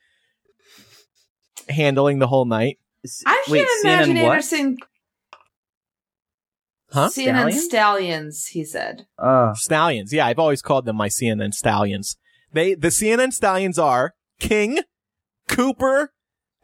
[1.68, 2.80] handling the whole night.
[3.28, 4.32] I Wait, can't imagine CNN what?
[4.32, 4.78] Anderson.
[6.92, 7.10] Huh?
[7.10, 7.64] CNN Stallions?
[7.66, 9.06] stallions, he said.
[9.18, 10.12] Uh, Stallions.
[10.12, 12.18] Yeah, I've always called them my CNN stallions.
[12.52, 14.80] They, the CNN stallions are King,
[15.48, 16.14] Cooper,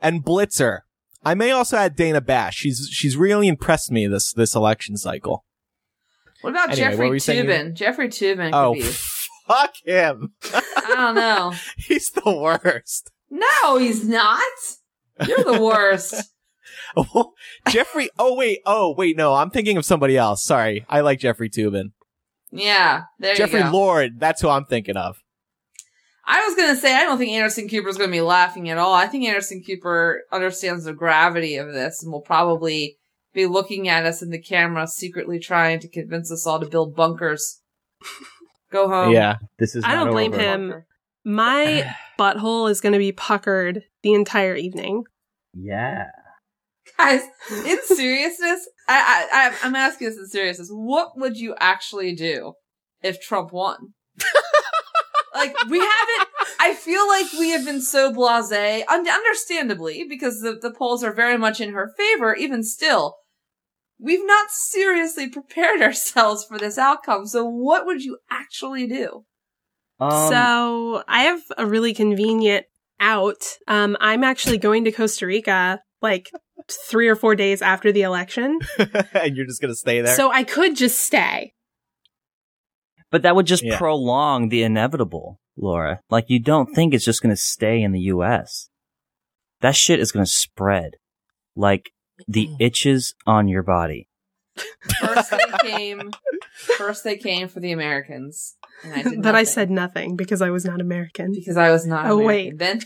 [0.01, 0.79] and Blitzer.
[1.23, 2.55] I may also add Dana Bash.
[2.55, 5.45] She's, she's really impressed me this, this election cycle.
[6.41, 7.45] What about Anyway, Jeffrey were you saying?
[7.45, 7.73] Toobin?
[7.73, 8.81] Jeffrey Toobin could Oh, be.
[9.47, 10.33] fuck him.
[10.53, 11.53] I don't know.
[11.77, 13.11] He's the worst.
[13.31, 14.41] No, he's not.
[15.27, 16.13] You're the worst.
[17.69, 20.43] Jeffrey, oh wait, oh wait, no, I'm thinking of somebody else.
[20.43, 20.85] Sorry.
[20.89, 21.91] I like Jeffrey Toobin.
[22.51, 23.71] yeah, there Jeffrey you go.
[23.71, 25.21] Lord, that's who I'm thinking of.
[26.27, 28.93] I was gonna say I don't think Anderson Cooper's gonna be laughing at all.
[28.93, 32.97] I think Anderson Cooper understands the gravity of this and will probably
[33.35, 36.95] be looking at us in the camera, secretly trying to convince us all to build
[36.95, 37.61] bunkers.
[38.71, 39.13] Go home.
[39.13, 39.35] yeah.
[39.59, 39.83] this is.
[39.85, 40.41] I don't blame over.
[40.41, 40.83] him.
[41.23, 45.03] My butthole is going to be puckered the entire evening.
[45.53, 46.07] Yeah.
[46.97, 47.21] Guys,
[47.65, 50.69] in seriousness, I, I, I- I'm asking this in seriousness.
[50.71, 52.53] What would you actually do
[53.01, 53.93] if Trump won?
[55.35, 56.29] like, we haven't,
[56.59, 61.13] I feel like we have been so blasé, un- understandably, because the, the polls are
[61.13, 63.15] very much in her favor, even still.
[63.99, 67.27] We've not seriously prepared ourselves for this outcome.
[67.27, 69.25] So what would you actually do?
[69.99, 72.65] Um, so I have a really convenient
[72.99, 73.43] out.
[73.67, 76.29] Um, I'm actually going to Costa Rica like
[76.89, 78.59] three or four days after the election.
[79.13, 80.15] and you're just gonna stay there.
[80.15, 81.53] So I could just stay.
[83.11, 83.77] but that would just Yeah.
[83.77, 86.01] prolong the inevitable, Laura.
[86.09, 88.69] Like you don't think it's just going to stay in the U.S.
[89.61, 90.95] That shit is going to spread,
[91.55, 91.91] like
[92.27, 94.09] the itches on your body.
[94.99, 95.37] First they
[95.69, 96.11] came,
[96.77, 98.55] first they came for the Americans.
[98.83, 101.31] And I did but I said nothing because I was not American.
[101.33, 102.05] because I was not.
[102.07, 102.57] Oh, American wait.
[102.59, 102.81] then.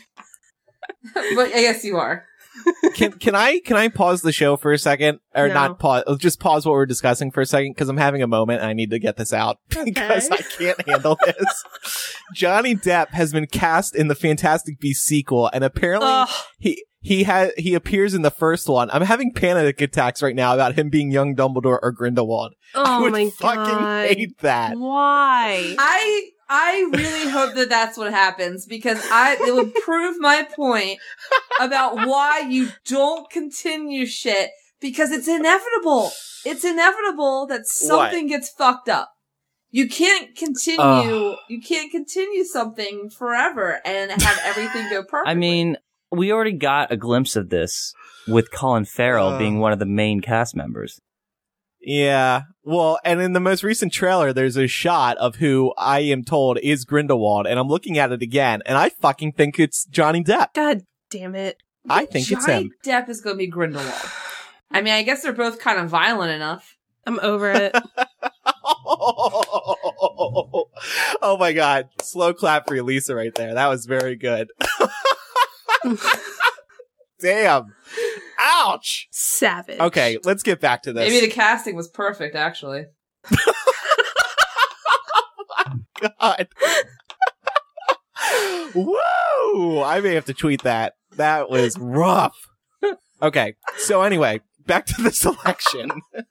[1.35, 2.25] but I guess you are.
[2.95, 5.53] Can can I can I pause the show for a second or No.
[5.53, 6.03] not pause?
[6.07, 8.69] Uh, just pause what we're discussing for a second because I'm having a moment and
[8.69, 12.15] I need to get this out because I can't handle this.
[12.33, 16.29] Johnny Depp has been cast in the Fantastic Beasts sequel, and apparently Ugh.
[16.57, 18.89] he he had he appears in the first one.
[18.91, 22.53] I'm having panic attacks right now about him being young Dumbledore or Grindelwald.
[22.75, 24.07] Oh I Oh would my fucking god.
[24.09, 24.77] hate that.
[24.77, 25.75] Why?
[25.79, 30.99] I I really hope that that's what happens because I it would prove my point
[31.61, 34.49] about why you don't continue shit
[34.81, 36.11] because it's inevitable.
[36.45, 39.11] It's inevitable that something gets fucked up.
[39.71, 40.81] You can't continue.
[40.81, 41.37] Ugh.
[41.47, 45.29] you can't continue something forever and have everything go perfect.
[45.29, 45.77] I mean,
[46.11, 47.93] we already got a glimpse of this
[48.27, 49.39] with Colin Farrell Ugh.
[49.39, 50.99] being one of the main cast members.
[51.81, 52.43] Yeah.
[52.63, 56.59] Well, and in the most recent trailer, there's a shot of who I am told
[56.59, 60.53] is Grindelwald, and I'm looking at it again, and I fucking think it's Johnny Depp.
[60.53, 61.57] God damn it.
[61.89, 62.71] I think it's Johnny him.
[62.85, 63.93] Depp is going to be Grindelwald.
[64.71, 66.77] I mean, I guess they're both kind of violent enough.
[67.07, 67.75] I'm over it.
[71.21, 71.89] oh my god.
[72.01, 73.55] Slow clap for Elisa right there.
[73.55, 74.49] That was very good.
[77.21, 77.73] Damn.
[78.39, 79.07] Ouch.
[79.11, 79.79] Savage.
[79.79, 81.09] Okay, let's get back to this.
[81.09, 82.85] Maybe the casting was perfect, actually.
[86.01, 86.47] Oh my god.
[88.75, 89.83] Whoa!
[89.83, 90.93] I may have to tweet that.
[91.17, 92.37] That was rough.
[93.21, 95.91] Okay, so anyway, back to the selection.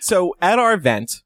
[0.00, 1.22] so at our event,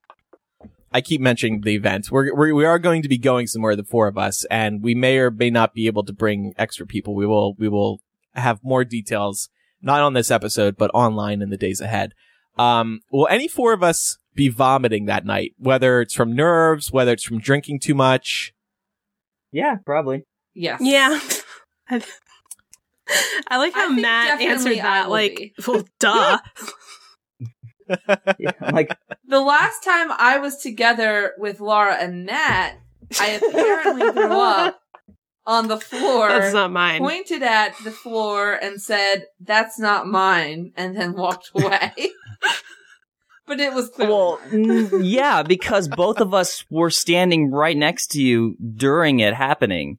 [0.95, 2.11] I keep mentioning the event.
[2.13, 4.95] We're, we're we are going to be going somewhere, the four of us, and we
[4.95, 7.17] may or may not be able to bring extra people.
[7.17, 8.01] We will we will
[8.35, 9.49] have more details,
[9.83, 12.13] not on this episode, but online in the days ahead.
[12.57, 15.55] Um, will any four of us be vomiting that night?
[15.59, 18.55] Whether it's from nerves, whether it's from drinking too much.
[19.51, 20.23] Yeah, probably.
[20.55, 20.81] Yes.
[20.81, 21.19] Yeah.
[21.91, 22.03] I,
[23.49, 25.55] I like how think Matt answered that like, be.
[25.67, 26.39] well, duh.
[28.39, 32.79] Yeah, like The last time I was together with Laura and Matt,
[33.21, 34.81] I apparently threw up
[35.47, 37.01] on the floor, That's not mine.
[37.01, 41.93] pointed at the floor, and said, "That's not mine," and then walked away.
[43.47, 44.09] but it was food.
[44.09, 44.41] Well,
[45.03, 49.99] yeah, because both of us were standing right next to you during it happening.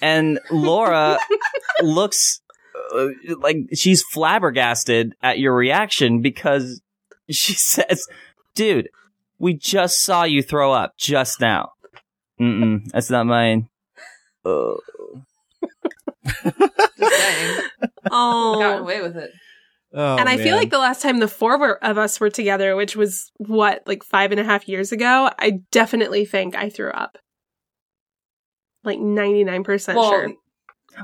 [0.00, 1.18] And Laura
[1.82, 2.40] looks
[2.94, 3.06] uh,
[3.38, 6.80] like she's flabbergasted at your reaction because
[7.30, 8.06] she says,
[8.54, 8.88] dude,
[9.38, 11.72] we just saw you throw up just now.
[12.40, 13.68] Mm-mm, that's not mine.
[14.44, 14.78] Oh.
[15.62, 16.54] Just
[16.98, 17.60] saying.
[17.80, 18.78] got Oh.
[18.78, 19.30] away with it.
[19.92, 22.76] Oh, and I feel like the last time the four were, of us were together,
[22.76, 26.90] which was what, like five and a half years ago, I definitely think I threw
[26.90, 27.16] up.
[28.84, 30.32] Like 99% Well, sure.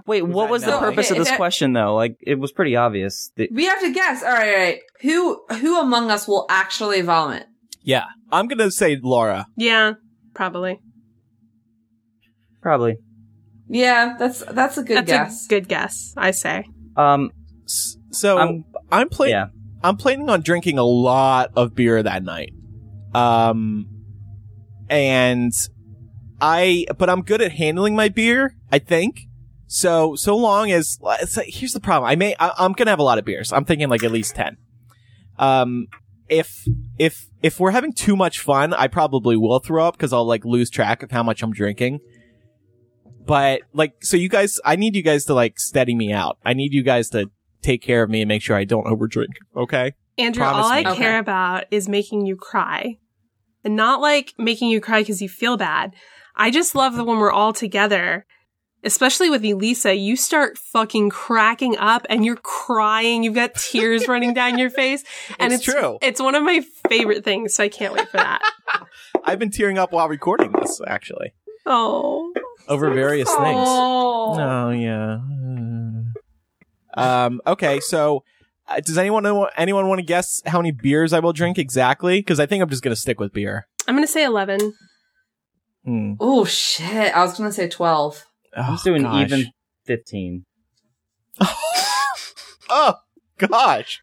[0.06, 1.94] Wait, what was the purpose Okay, of this that- question though?
[1.94, 3.30] Like, it was pretty obvious.
[3.36, 4.22] that- we have to guess.
[4.22, 4.78] All right, all right.
[5.02, 7.46] Who who among us will actually vomit?
[7.82, 9.46] yeah, I'm gonna say Laura.
[9.56, 9.94] Yeah,
[10.34, 10.80] probably.
[12.60, 12.96] probably.
[13.68, 15.46] Yeah, that's that's a good That's guess.
[15.46, 16.64] a good guess, I say.
[16.96, 17.30] Um,
[17.64, 19.34] So I'm- I'm planning.
[19.34, 19.46] yeah.
[19.82, 22.52] I'm planning on drinking a lot of beer that night.
[23.14, 23.86] Um,
[24.88, 25.52] and
[26.40, 29.22] I, but I'm good at handling my beer, I think.
[29.72, 32.10] So, so long as, so here's the problem.
[32.10, 33.54] I may, I, I'm gonna have a lot of beers.
[33.54, 34.58] I'm thinking like at least 10.
[35.38, 35.86] Um,
[36.28, 36.68] if,
[36.98, 40.44] if, if we're having too much fun, I probably will throw up because I'll like
[40.44, 42.00] lose track of how much I'm drinking.
[43.24, 46.36] But like, so you guys, I need you guys to like steady me out.
[46.44, 47.30] I need you guys to
[47.62, 49.32] take care of me and make sure I don't overdrink.
[49.56, 49.94] Okay.
[50.18, 50.90] Andrew, Promise all I me.
[50.90, 50.98] Okay.
[50.98, 52.98] care about is making you cry.
[53.64, 55.94] And not like making you cry because you feel bad.
[56.36, 58.26] I just love the when we're all together,
[58.84, 63.22] especially with Elisa, you start fucking cracking up and you're crying.
[63.22, 65.04] You've got tears running down your face.
[65.38, 65.98] And it's, it's, true.
[66.02, 67.54] It's one of my favorite things.
[67.54, 68.40] So I can't wait for that.
[69.24, 71.32] I've been tearing up while recording this, actually.
[71.64, 72.32] Oh.
[72.68, 73.42] Over various oh.
[73.42, 74.38] things.
[74.40, 75.18] Oh, yeah.
[76.94, 78.24] Um, okay, so
[78.68, 82.18] uh, does anyone know, anyone want to guess how many beers I will drink exactly?
[82.18, 83.66] Because I think I'm just going to stick with beer.
[83.88, 84.74] I'm going to say 11.
[86.20, 87.14] Oh, shit.
[87.14, 88.26] I was going to say 12.
[88.56, 89.32] Oh, just doing gosh.
[89.32, 89.52] even
[89.84, 90.44] 15.
[92.68, 92.94] oh
[93.38, 94.02] gosh.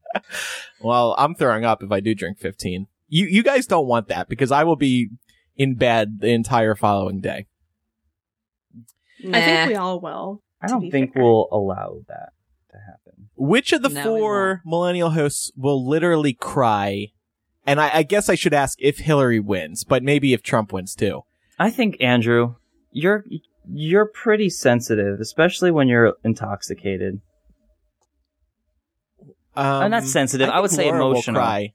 [0.80, 2.86] well, I'm throwing up if I do drink 15.
[3.08, 5.10] You you guys don't want that because I will be
[5.56, 7.46] in bed the entire following day.
[9.22, 9.38] Nah.
[9.38, 10.42] I think we all will.
[10.62, 11.22] I don't think fair.
[11.22, 12.30] we'll allow that
[12.70, 13.30] to happen.
[13.36, 17.08] Which of the No, four millennial hosts will literally cry?
[17.66, 20.94] And I, I guess I should ask if Hillary wins, but maybe if Trump wins
[20.94, 21.22] too.
[21.58, 22.54] I think Andrew,
[22.90, 23.24] you're
[23.68, 27.20] you're pretty sensitive, especially when you're intoxicated.
[29.56, 30.48] Um, I'm not sensitive.
[30.48, 31.40] I, think would say Laura will emotional.
[31.40, 31.74] cry.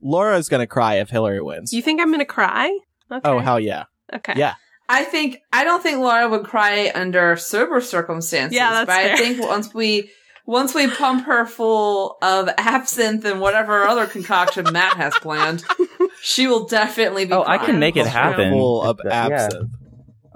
[0.00, 1.72] Laura's gonna cry if Hillary wins.
[1.72, 2.78] You think I'm going to cry?
[3.10, 3.28] Okay.
[3.28, 3.84] oh hell yeah!
[4.14, 4.34] Okay.
[4.36, 4.54] Yeah.
[4.88, 8.56] I think I don't think Laura would cry under sober circumstances.
[8.56, 10.10] Yeah, that's but I think once we
[10.46, 15.64] once we pump her full of absinthe and whatever other concoction Matt has planned,
[16.22, 17.32] she will definitely be.
[17.32, 18.52] Oh, I can make it That's happen.
[18.52, 19.26] Full of Yeah.
[19.26, 19.70] absinthe.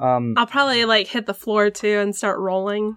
[0.00, 2.96] Um, I'll probably like hit the floor too and start rolling.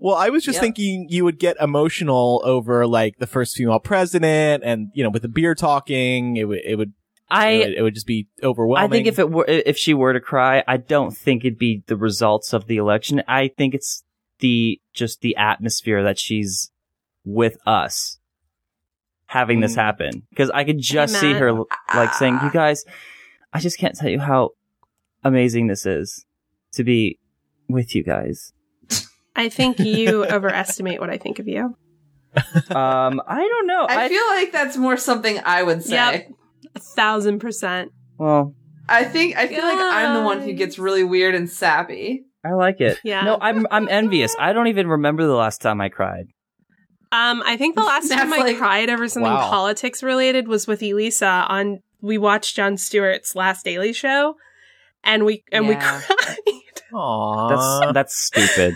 [0.00, 0.62] Well, I was just Yep.
[0.62, 5.22] thinking you would get emotional over like the first female president, and you know, with
[5.22, 6.92] the beer talking, it would it would
[7.28, 8.90] I it would, it would just be overwhelming.
[8.90, 11.82] I think if it were if she were to cry, I don't think it'd be
[11.88, 13.22] the results of the election.
[13.28, 14.04] I think it's
[14.38, 16.70] the just the atmosphere that she's
[17.24, 18.18] with us
[19.26, 19.76] having this Mm.
[19.82, 22.84] happen because I could just see her like saying, "You guys,
[23.52, 24.50] I just can't tell you how
[25.24, 26.24] amazing this is
[26.72, 27.18] to be
[27.68, 28.52] with you guys."
[29.36, 31.76] I think you overestimate what I think of you.
[32.70, 33.86] Um, I don't know.
[33.88, 35.94] I, feel like that's more something I would say.
[35.94, 36.32] Yep.
[36.74, 37.92] A thousand percent.
[38.18, 38.54] well,
[38.88, 42.24] I think I feel like I'm the one who gets really weird and sappy.
[42.44, 42.98] I like it.
[43.02, 43.22] Yeah.
[43.22, 44.34] No, I'm I'm envious.
[44.38, 46.28] I don't even remember the last time I cried.
[47.10, 49.48] Um, I think the last time That's I cried over something Wow.
[49.48, 51.80] politics related was with Elisa on.
[52.00, 54.36] We watched Jon Stewart's last Daily Show,
[55.04, 56.02] and we and we cried.
[56.92, 57.48] Aww.
[57.82, 58.74] That's that's stupid.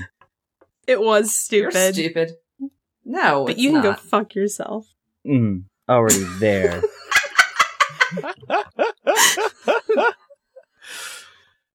[0.87, 2.33] it was You're stupid, stupid.
[3.05, 4.87] No, but it's you can go fuck yourself.
[5.27, 6.83] Mm, already there.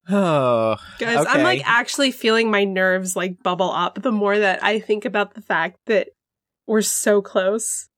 [0.08, 4.78] oh, Guys, I'm like actually feeling my nerves like bubble up the more that I
[4.80, 6.08] think about the fact that
[6.66, 7.88] we're so close.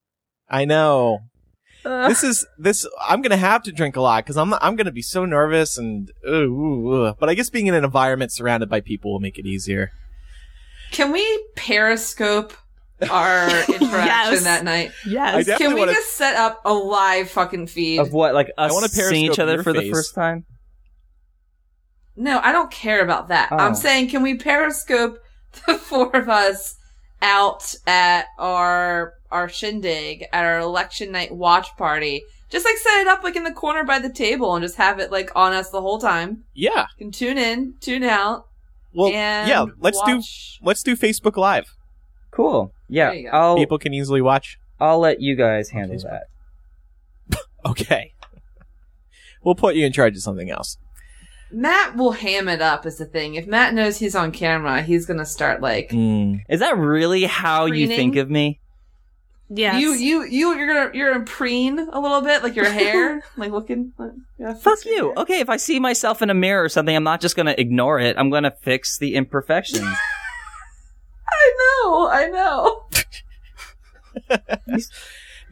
[0.49, 1.21] I know.
[1.85, 2.09] Ugh.
[2.09, 2.87] This is this.
[3.09, 6.11] I'm gonna have to drink a lot because I'm I'm gonna be so nervous and.
[6.29, 7.15] Ooh, ooh, ooh.
[7.19, 9.91] But I guess being in an environment surrounded by people will make it easier.
[10.93, 12.53] Can we periscope
[13.11, 13.81] our interaction
[14.35, 14.45] Yes.
[14.45, 14.91] that night?
[15.07, 15.47] Yes.
[15.57, 17.99] Can we wanna- just set up a live fucking feed?
[18.01, 18.35] of what?
[18.35, 20.45] Like us wanna seeing each other your for the first time?
[22.17, 23.49] No, I don't care about that.
[23.53, 23.57] Oh.
[23.57, 25.19] I'm saying, can we periscope
[25.67, 26.77] the four of us
[27.23, 32.23] out at our our shindig at our election night watch party.
[32.51, 34.99] Just like set it up like in the corner by the table and just have
[34.99, 36.45] it like on us the whole time.
[36.53, 36.87] Yeah.
[36.99, 38.47] You can tune in, tune out,
[38.93, 39.67] Well, and yeah.
[39.79, 40.21] Let's do
[40.63, 41.67] let's do Facebook Live.
[42.33, 42.73] Cool.
[42.89, 43.37] Yeah, There you go.
[43.37, 44.59] I'll People can easily watch.
[44.81, 46.25] I'll let you guys handle that.
[47.67, 48.15] Okay.
[49.45, 50.79] We'll put you in charge of something else.
[51.53, 53.35] Matt will ham it up is the thing.
[53.35, 56.43] If Matt knows he's on camera, he's gonna start like Mm.
[56.49, 58.61] Is that really how you think of me?
[59.53, 59.81] Yes.
[59.81, 63.51] you you you you're gonna you're gonna preen a little bit, like your hair, like
[63.51, 63.93] looking.
[64.39, 65.07] Yeah, Fuck you.
[65.09, 65.15] hair.
[65.17, 67.99] Okay, if I see myself in a mirror or something, I'm not just gonna ignore
[67.99, 68.17] it.
[68.17, 69.83] I'm gonna fix the imperfections.
[71.33, 72.85] I know, I know.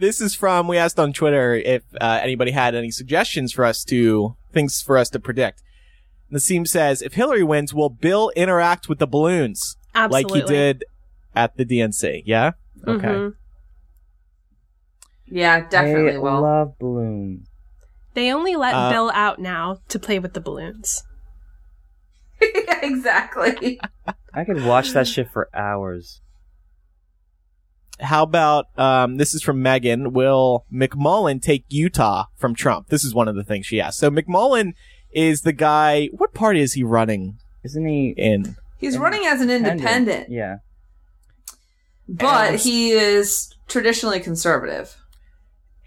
[0.00, 3.82] This is from we asked on Twitter if uh, anybody had any suggestions for us
[3.86, 5.60] to things for us to predict.
[6.32, 10.40] Nassim says if Hillary wins, will Bill interact with the balloons Absolutely.
[10.40, 10.84] like he did
[11.34, 12.22] at the DNC?
[12.26, 12.52] Yeah.
[12.86, 13.06] Okay.
[13.06, 13.34] Mhm.
[15.26, 16.40] Yeah, definitely I will.
[16.42, 17.46] love balloons.
[18.14, 21.02] They only let Uh, Bill out now to play with the balloons.
[22.82, 23.80] exactly.
[24.34, 26.20] I could watch that shit for hours.
[28.00, 30.12] How about um, this is from Megan?
[30.12, 32.88] Will McMullen take Utah from Trump?
[32.88, 33.98] This is one of the things she asked.
[33.98, 34.72] So McMullen
[35.12, 36.06] is the guy.
[36.12, 38.56] What party is he running Isn't he in?
[38.78, 40.58] He's running as an independent, Yeah.
[42.08, 44.96] but And- he is traditionally conservative.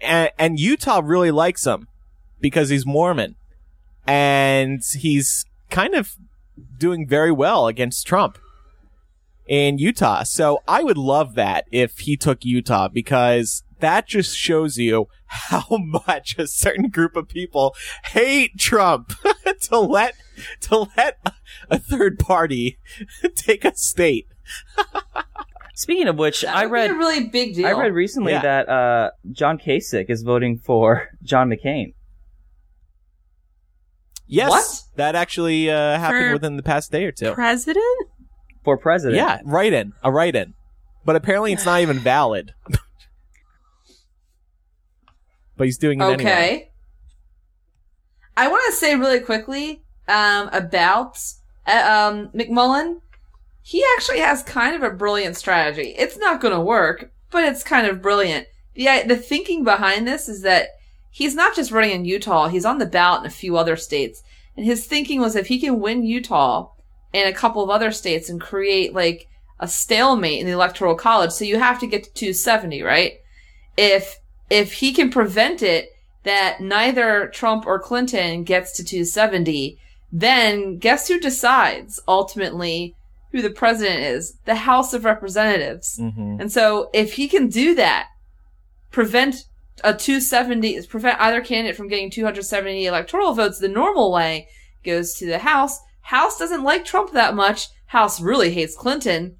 [0.00, 1.88] and, and Utah really likes him
[2.40, 3.36] because he's Mormon
[4.06, 6.16] and he's kind of
[6.78, 8.38] doing very well against Trump
[9.46, 10.22] in Utah.
[10.22, 15.64] So I would love that if he took Utah because that just shows you how
[15.70, 17.74] much a certain group of people
[18.06, 19.12] hate Trump
[19.62, 20.14] to let
[20.62, 21.18] to let
[21.70, 22.78] a third party
[23.34, 24.26] take a state.
[25.74, 27.66] Speaking of which, That I read a really big deal.
[27.66, 28.42] I read recently Yeah.
[28.42, 31.94] that uh, John Kasich is voting for John McCain.
[34.26, 34.82] Yes, What?
[34.96, 37.32] that actually uh, happened For within the past day or two.
[37.32, 38.08] President?
[38.64, 39.16] For president.
[39.16, 39.92] Yeah, write in.
[40.02, 40.54] A write in.
[41.04, 42.54] But apparently it's not even valid.
[45.56, 46.24] but he's doing it Okay.
[46.30, 46.70] anyway.
[48.36, 51.18] I want to say really quickly um, about
[51.66, 53.00] uh, um, McMullen.
[53.62, 55.94] He actually has kind of a brilliant strategy.
[55.98, 58.46] It's not going to work, but it's kind of brilliant.
[58.74, 60.68] The the thinking behind this is that
[61.10, 64.22] he's not just running in Utah; he's on the ballot in a few other states.
[64.56, 66.70] And his thinking was if he can win Utah
[67.14, 69.28] and a couple of other states and create like
[69.60, 73.14] a stalemate in the electoral college, so you have to get to 270, right?
[73.76, 74.18] If
[74.50, 75.90] if he can prevent it
[76.24, 79.78] that neither Trump or Clinton gets to 270,
[80.10, 82.94] then guess who decides ultimately
[83.32, 84.34] who the president is?
[84.44, 85.96] The House of Representatives.
[85.98, 88.08] hmm And so if he can do that,
[88.90, 89.46] prevent
[89.82, 94.48] a 270, prevent either candidate from getting 270 electoral votes the normal way,
[94.84, 95.80] goes to the House.
[96.02, 97.68] House doesn't like Trump that much.
[97.86, 99.36] House really hates Clinton.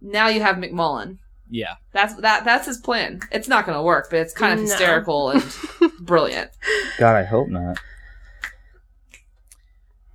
[0.00, 1.18] Now you have McMullen.
[1.50, 1.74] Yeah.
[1.92, 2.44] That's that.
[2.44, 3.20] That's his plan.
[3.32, 4.64] It's not going to work, but it's kind of No.
[4.70, 5.42] hysterical and
[6.00, 6.50] brilliant.
[6.98, 7.78] God, I hope not.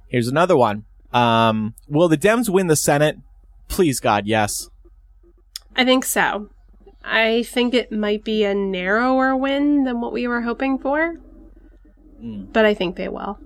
[0.08, 0.86] Here's another one.
[1.14, 3.18] Um, will the Dems win the Senate?
[3.68, 4.70] Please, God, yes.
[5.76, 6.50] I think so.
[7.04, 11.16] I think it might be a narrower win than what we were hoping for,
[12.22, 12.52] Mm.
[12.54, 13.38] but I think they will.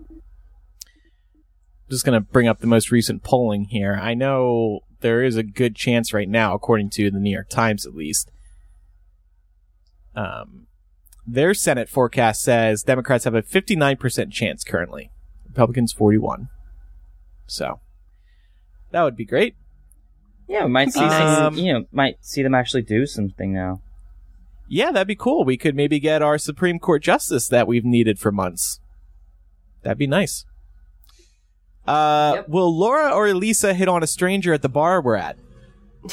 [1.89, 3.97] Just going to bring up the most recent polling here.
[4.01, 7.85] I know there is a good chance right now, according to the New York Times
[7.85, 8.29] at least.
[10.15, 10.67] Um,
[11.25, 15.11] their Senate forecast says Democrats have a 59% chance currently,
[15.47, 16.49] Republicans 41.
[17.47, 17.79] So
[18.91, 19.55] that would be great.
[20.47, 21.09] Yeah, we might see Um,
[21.55, 21.57] some.
[21.57, 23.81] You know, might see them actually do something now.
[24.67, 25.43] Yeah, that'd be cool.
[25.45, 28.79] We could maybe get our Supreme Court justice that we've needed for months.
[29.83, 30.45] That'd be nice.
[31.89, 32.49] Uh, Yep.
[32.49, 35.37] will Laura or Elisa hit on a stranger at the bar we're at?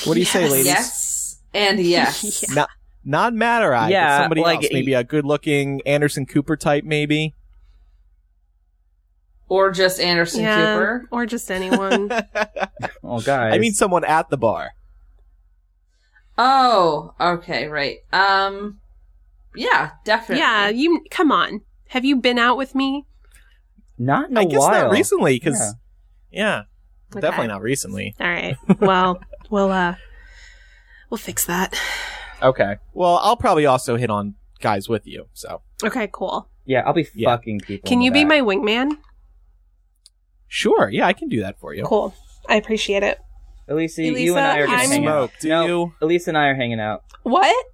[0.05, 0.51] What do you say, Yes.
[0.53, 0.67] ladies?
[0.67, 2.43] Yes and yes.
[2.49, 2.55] Yeah.
[2.55, 2.71] Not,
[3.05, 4.69] not Matterite, Yeah, but somebody like- else.
[4.73, 7.35] Maybe a good-looking Anderson Cooper type, maybe.
[9.49, 11.09] Or just Anderson yeah, Cooper.
[11.13, 12.11] or just anyone.
[13.05, 13.55] Oh, guys.
[13.55, 14.71] I mean, someone at the bar.
[16.37, 17.99] Oh, okay, right.
[18.13, 18.81] Um,
[19.55, 20.41] yeah, definitely.
[20.43, 21.61] yeah, you come on.
[21.91, 23.05] Have you been out with me?
[23.99, 24.85] Not in a I guess while.
[24.85, 25.75] not recently, because
[26.31, 26.41] Yeah.
[26.43, 26.63] yeah,
[27.13, 27.21] Okay.
[27.21, 28.15] definitely not recently.
[28.21, 28.57] All right.
[28.81, 29.21] Well,
[29.51, 29.95] we'll uh
[31.11, 31.79] we'll fix that.
[32.43, 32.77] Okay.
[32.93, 35.27] Well, I'll probably also hit on guys with you.
[35.33, 36.49] So Okay, cool.
[36.65, 37.31] Yeah, I'll be Yeah.
[37.37, 37.89] fucking people.
[37.89, 38.29] Can you be back.
[38.29, 38.99] my wingman?
[40.49, 41.85] sure, yeah, I can do that for you.
[41.85, 42.15] Cool.
[42.49, 43.19] I appreciate it.
[43.69, 45.13] Elisa, you and I are just I'm- hanging out.
[45.31, 45.95] Smoke, do No, you?
[46.01, 47.03] Elisa and I are hanging out.
[47.25, 47.67] What?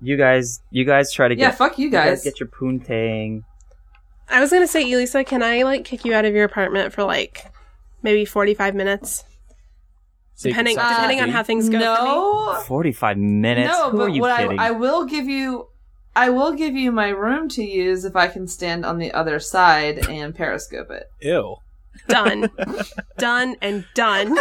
[0.00, 1.42] You guys, you guys try to get.
[1.42, 1.58] Yeah, get.
[1.58, 2.24] fuck you guys.
[2.24, 3.42] get your poontang.
[4.32, 7.04] I was gonna say, Elisa, can I like kick you out of your apartment for
[7.04, 7.44] like
[8.02, 9.24] maybe forty five minutes,
[10.34, 11.78] Secret depending Santa depending on how things go.
[11.78, 13.70] for no, Forty-five minutes.
[13.70, 14.58] no, Who but are you what kidding?
[14.58, 15.68] I, I will give you,
[16.16, 19.38] I will give you my room to use if I can stand on the other
[19.38, 21.04] side and periscope it.
[21.20, 21.56] Ew.
[22.08, 22.50] Done,
[23.18, 24.36] done, and done.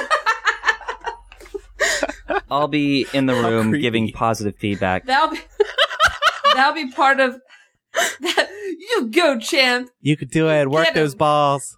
[2.49, 5.05] I'll be in the room giving positive feedback.
[5.05, 5.41] That'll be,
[6.53, 7.39] that'll be part of.
[8.21, 9.89] That, you go, champ.
[10.01, 10.69] You could do it.
[10.69, 11.17] Work Get those him.
[11.19, 11.77] balls.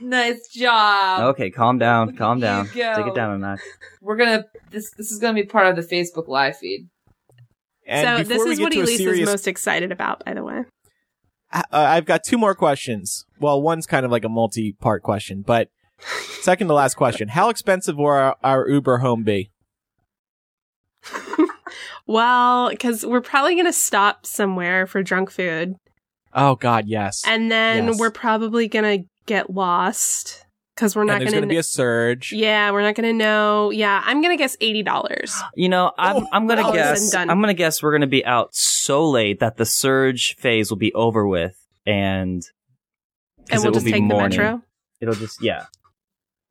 [0.00, 1.20] Nice job.
[1.34, 2.66] Okay, calm down, calm you down.
[2.74, 2.94] go.
[2.96, 3.60] Take it down a notch.
[4.00, 4.44] We're gonna.
[4.70, 6.88] This this is gonna be part of the Facebook live feed.
[7.86, 10.64] And so this is what Elise a Elisa's serious, most excited about, by the way.
[11.52, 13.24] uh, I've got two more questions.
[13.40, 15.70] Well, one's kind of like a multi-part question, but
[16.40, 19.50] second to last question: How expensive will our, our Uber home be?
[22.08, 25.76] Well, because we're probably gonna stop somewhere for drunk food,
[26.32, 27.22] Oh God, yes.
[27.26, 27.98] and then Yes.
[28.00, 30.44] we're probably gonna get lost
[30.74, 31.30] because we're not gonna.
[31.32, 32.32] going to be a surge.
[32.32, 33.70] yeah, we're not gonna know.
[33.70, 35.34] Yeah, I'm gonna guess eighty dollars.
[35.54, 37.30] You know, I'm oh, I'm gonna all is said guess.
[37.30, 40.94] I'm gonna guess we're gonna be out so late that the surge phase will be
[40.94, 42.42] over with, and
[43.50, 44.30] And we'll will just be take morning.
[44.30, 44.62] the metro.
[45.00, 45.66] It'll just yeah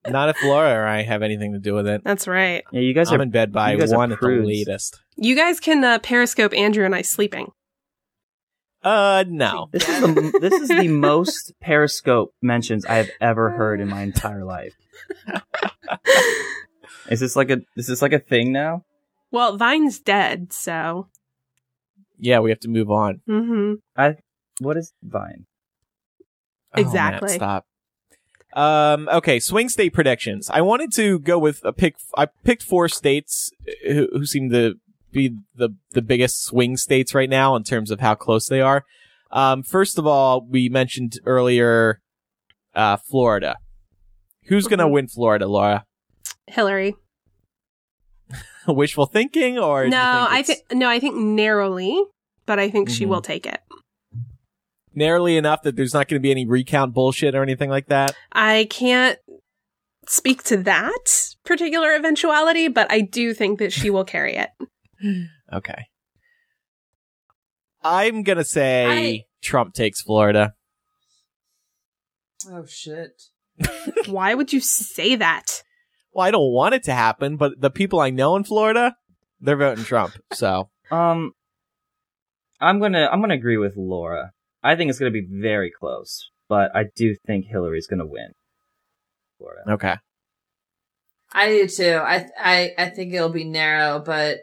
[0.09, 2.01] Not if Laura or I have anything to do with it.
[2.03, 2.63] That's right.
[2.71, 2.79] yeah.
[2.81, 4.47] You guys I'm are in bed by you guys are one at the prudes.
[4.47, 5.01] latest.
[5.15, 7.51] You guys can uh, Periscope Andrew and I sleeping.
[8.83, 9.69] Uh, no.
[9.71, 14.01] This is the this is the most Periscope mentions I have ever heard in my
[14.01, 14.75] entire life.
[17.09, 18.83] is this like a is this like a thing now?
[19.31, 21.09] Well, Vine's dead, so.
[22.19, 23.21] Yeah, we have to move on.
[23.27, 24.15] hmm I
[24.59, 25.45] what is Vine?
[26.75, 27.29] Oh, Matt, Exactly.
[27.29, 27.65] stop.
[28.53, 29.07] Um.
[29.09, 29.39] Okay.
[29.39, 30.49] Swing state predictions.
[30.49, 31.95] I wanted to go with a pick.
[32.17, 33.51] I picked four states
[33.85, 34.75] who, who seem to
[35.11, 38.83] be the the biggest swing states right now in terms of how close they are.
[39.31, 39.63] Um.
[39.63, 41.99] First of all, we mentioned earlier,
[42.73, 43.57] uh, Florida.
[44.45, 44.91] Who's gonna Mhm.
[44.91, 45.83] win Florida, Laura?
[46.47, 46.95] Hillary.
[48.67, 52.01] Wishful thinking, or No, I think no, I think narrowly,
[52.45, 53.09] but I think she Mhm.
[53.09, 53.59] will take it.
[54.97, 58.15] Narrowly enough that there's not going to be any recount bullshit or anything like that.
[58.33, 59.17] I can't
[60.07, 64.49] speak to that particular eventuality, but I do think that she will carry it.
[65.53, 65.85] Okay.
[67.83, 70.55] I'm gonna say I- Trump takes Florida.
[72.49, 73.21] Oh shit.
[74.07, 75.63] Why would you say that?
[76.11, 78.95] Well, I don't want it to happen, but the people I know in Florida,
[79.39, 80.13] they're voting Trump.
[80.33, 81.31] So Um,
[82.59, 84.33] I'm gonna I'm gonna agree with Laura.
[84.63, 88.33] I think it's gonna be very close, but I do think Hillary's gonna win.
[89.37, 89.71] Florida.
[89.73, 89.95] okay.
[91.31, 92.01] I do too.
[92.03, 94.39] I I I think it'll be narrow, but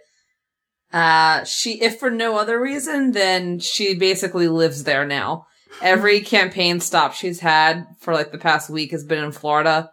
[0.93, 5.47] uh she if for no other reason, then she basically lives there now.
[5.83, 9.91] Every campaign stop she's had for like the past week has been in Florida.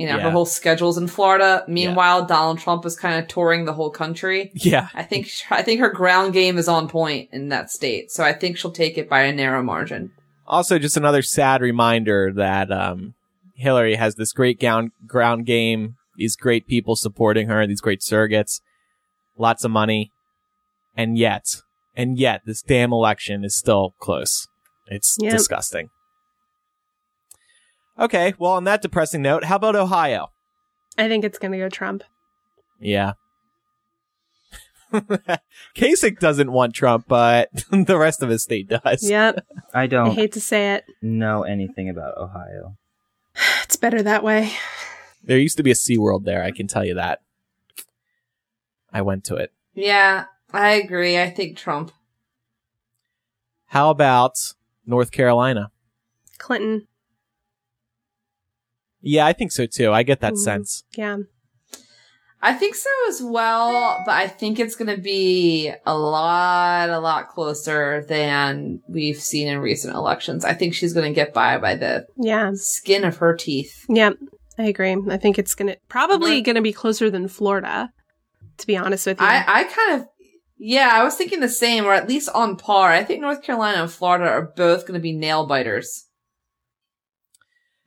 [0.00, 0.22] You know, Yeah.
[0.22, 1.62] her whole schedule's in Florida.
[1.68, 4.50] Meanwhile, Donald Trump is kind of touring the whole country.
[4.54, 4.88] Yeah.
[4.94, 8.10] I think I think her ground game is on point in that state.
[8.10, 10.12] So I think she'll take it by a narrow margin.
[10.46, 13.12] Also, just another sad reminder that um,
[13.56, 15.96] Hillary has this great ground ground game.
[16.16, 17.66] These great people supporting her.
[17.66, 18.62] These great surrogates.
[19.36, 20.10] Lots of money,
[20.96, 21.44] and yet,
[21.94, 24.48] and yet, this damn election is still close.
[24.86, 25.32] It's Yep.
[25.32, 25.88] disgusting.
[28.00, 30.30] Okay, well, on that depressing note, how about Ohio?
[30.96, 32.02] I think it's going to go Trump.
[32.80, 33.12] Yeah.
[35.76, 39.08] Kasich doesn't want Trump, but the rest of his state does.
[39.08, 39.46] Yep.
[39.74, 40.84] I I don't I hate to say it.
[41.02, 42.76] know anything about Ohio.
[43.62, 44.52] It's better that way.
[45.22, 47.20] There used to be a SeaWorld there, I can tell you that.
[48.92, 49.52] I went to it.
[49.74, 51.16] Yeah, I agree.
[51.20, 51.92] I think Trump.
[53.66, 54.34] How about
[54.84, 55.70] North Carolina?
[56.38, 56.88] Clinton.
[59.02, 59.92] Yeah, I think so too.
[59.92, 60.38] I get that Mhm.
[60.44, 60.84] sense.
[60.96, 61.16] Yeah.
[62.42, 66.98] I think so as well, but I think it's going to be a lot, a
[66.98, 70.42] lot closer than we've seen in recent elections.
[70.44, 72.52] I think she's going to get by by the Yeah.
[72.54, 73.84] skin of her teeth.
[73.90, 74.12] Yeah.
[74.58, 74.96] I agree.
[75.10, 77.90] I think it's going to probably going to be closer than Florida,
[78.58, 79.26] to be honest with you.
[79.26, 80.06] I, I kind of,
[80.58, 82.90] yeah, I was thinking the same, or at least on par.
[82.90, 86.06] I think North Carolina and Florida are both going to be nail biters.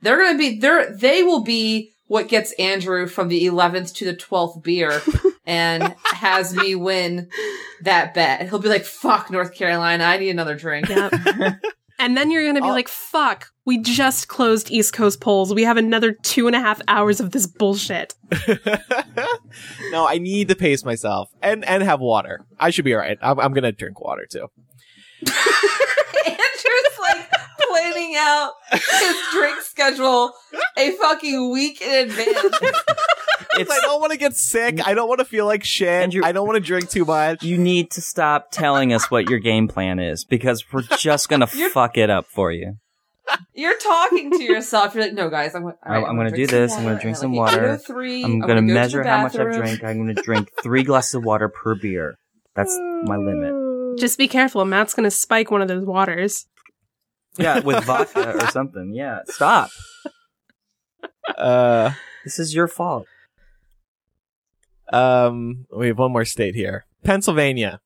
[0.03, 4.05] They're going to be, they're, they will be what gets Andrew from the 11th to
[4.05, 5.01] the 12th beer
[5.45, 7.29] and has me win
[7.81, 8.47] that bet.
[8.49, 10.03] He'll be like, fuck North Carolina.
[10.03, 10.89] I need another drink.
[10.89, 11.13] Yep.
[11.99, 15.53] And then you're going to be I'll- like, fuck, we just closed East Coast polls.
[15.53, 18.15] We have another two and a half hours of this bullshit.
[19.91, 22.45] no, I need to pace myself and and have water.
[22.59, 23.17] I should be all right.
[23.21, 24.47] I'm, I'm gonna drink water too.
[26.25, 27.31] Andrew's like
[27.73, 30.31] planning out his drink schedule
[30.77, 32.55] a fucking week in advance.
[33.55, 34.79] It's I don't want to get sick.
[34.87, 35.87] I don't want to feel like shit.
[35.87, 37.43] Andrew- I don't want to drink too much.
[37.43, 41.45] you need to stop telling us what your game plan is because we're just gonna
[41.45, 42.77] fuck it up for you.
[43.53, 44.95] You're talking to yourself.
[44.95, 46.93] You're like, no, guys, I'm, all right, I'm gonna drink do some this, I'm gonna
[46.95, 47.01] water.
[47.01, 47.77] drink And some like, water.
[47.87, 49.83] 8:03, I'm go gonna to the measure how much I've drank.
[49.83, 52.15] I'm gonna drink three glasses of water per beer.
[52.55, 53.97] That's my limit.
[53.99, 54.65] Just be careful.
[54.65, 56.47] Matt's going to spike one of those waters.
[57.37, 58.93] Yeah, with vodka or something.
[58.93, 59.69] Yeah, stop.
[61.37, 61.91] Uh,
[62.23, 63.05] This is your fault.
[64.91, 67.79] um, we have one more state here, Pennsylvania.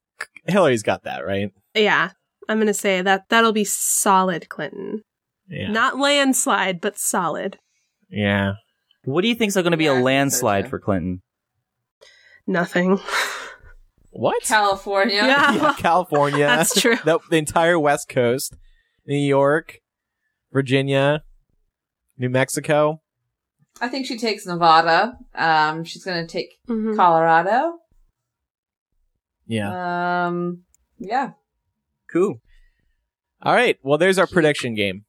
[0.48, 1.52] Hillary's got that right.
[1.76, 2.12] Yeah.
[2.50, 5.02] I'm going to say that that'll be solid, Clinton.
[5.50, 5.70] Yeah.
[5.72, 7.58] Not landslide, but solid.
[8.10, 8.54] yeah.
[9.04, 11.22] What do you think's going to be Yeah, I a think so, landslide for Clinton?
[12.46, 13.00] Nothing.
[14.12, 14.42] What?
[14.44, 15.16] California.
[15.16, 15.54] Yeah.
[15.56, 16.46] Yeah, California.
[16.46, 16.96] That's true.
[17.06, 18.54] the, the entire West Coast,
[19.08, 19.80] New York,
[20.52, 21.24] Virginia,
[22.18, 23.02] New Mexico.
[23.80, 25.18] I think she takes Nevada.
[25.36, 26.96] Um, she's gonna take Mhm.
[26.96, 27.78] Colorado.
[29.48, 30.26] Yeah.
[30.28, 30.64] Um,
[31.00, 31.32] yeah.
[32.12, 32.42] Cool.
[33.42, 33.78] All right.
[33.84, 35.06] Well, there's our prediction game.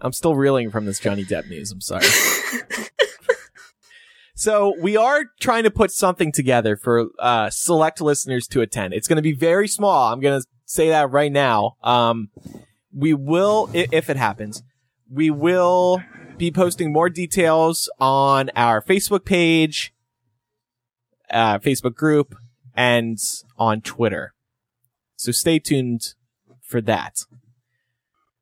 [0.00, 1.70] I'm still reeling from this Johnny Depp news.
[1.70, 2.06] I'm sorry.
[4.34, 8.94] so we are trying to put something together for uh, select listeners to attend.
[8.94, 10.12] It's going to be very small.
[10.12, 11.76] I'm going to say that right now.
[11.82, 12.30] Um,
[12.94, 14.62] we will, if it happens,
[15.10, 16.02] we will
[16.36, 19.92] be posting more details on our Facebook page,
[21.30, 22.34] uh, Facebook group,
[22.74, 23.18] and
[23.58, 24.34] on Twitter.
[25.16, 26.14] So stay tuned
[26.62, 27.18] for that.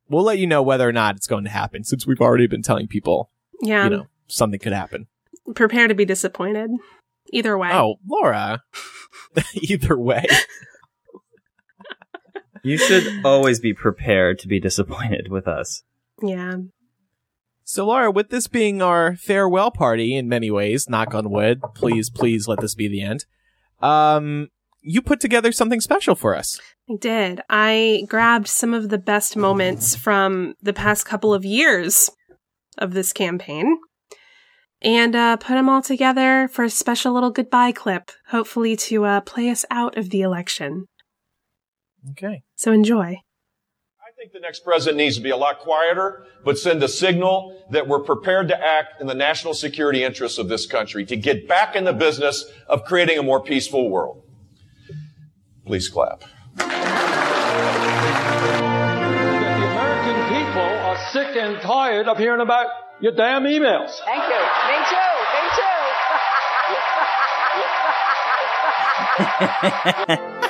[0.08, 2.62] We'll let you know whether or not it's going to happen since we've already been
[2.62, 3.30] telling people,
[3.62, 3.84] Yeah.
[3.84, 5.06] you know, something could happen.
[5.54, 6.70] Prepare to be disappointed.
[7.32, 7.70] Either way.
[7.72, 8.62] Oh, Laura.
[9.54, 10.26] Either way.
[12.62, 15.82] You should always be prepared to be disappointed with us.
[16.22, 16.54] Yeah.
[17.64, 22.10] So, Laura, with this being our farewell party in many ways, knock on wood, please,
[22.10, 23.24] please let this be the end.
[23.80, 24.48] Um,
[24.80, 26.60] you put together something special for us.
[26.90, 27.40] I did.
[27.48, 32.10] I grabbed some of the best moments from the past couple of years
[32.78, 33.78] of this campaign
[34.80, 39.20] and uh, put them all together for a special little goodbye clip, hopefully to uh,
[39.20, 40.86] play us out of the election.
[42.10, 42.42] Okay.
[42.56, 43.20] So enjoy.
[44.00, 47.64] I think the next president needs to be a lot quieter, but send a signal
[47.70, 51.48] that we're prepared to act in the national security interests of this country to get
[51.48, 54.22] back in the business of creating a more peaceful world.
[55.64, 56.24] Please clap.
[56.56, 56.68] that
[59.58, 62.66] the American people are sick and tired of hearing about
[63.00, 63.98] your damn emails.
[64.04, 64.40] Thank you.
[64.68, 65.08] Me too.
[70.18, 70.38] Me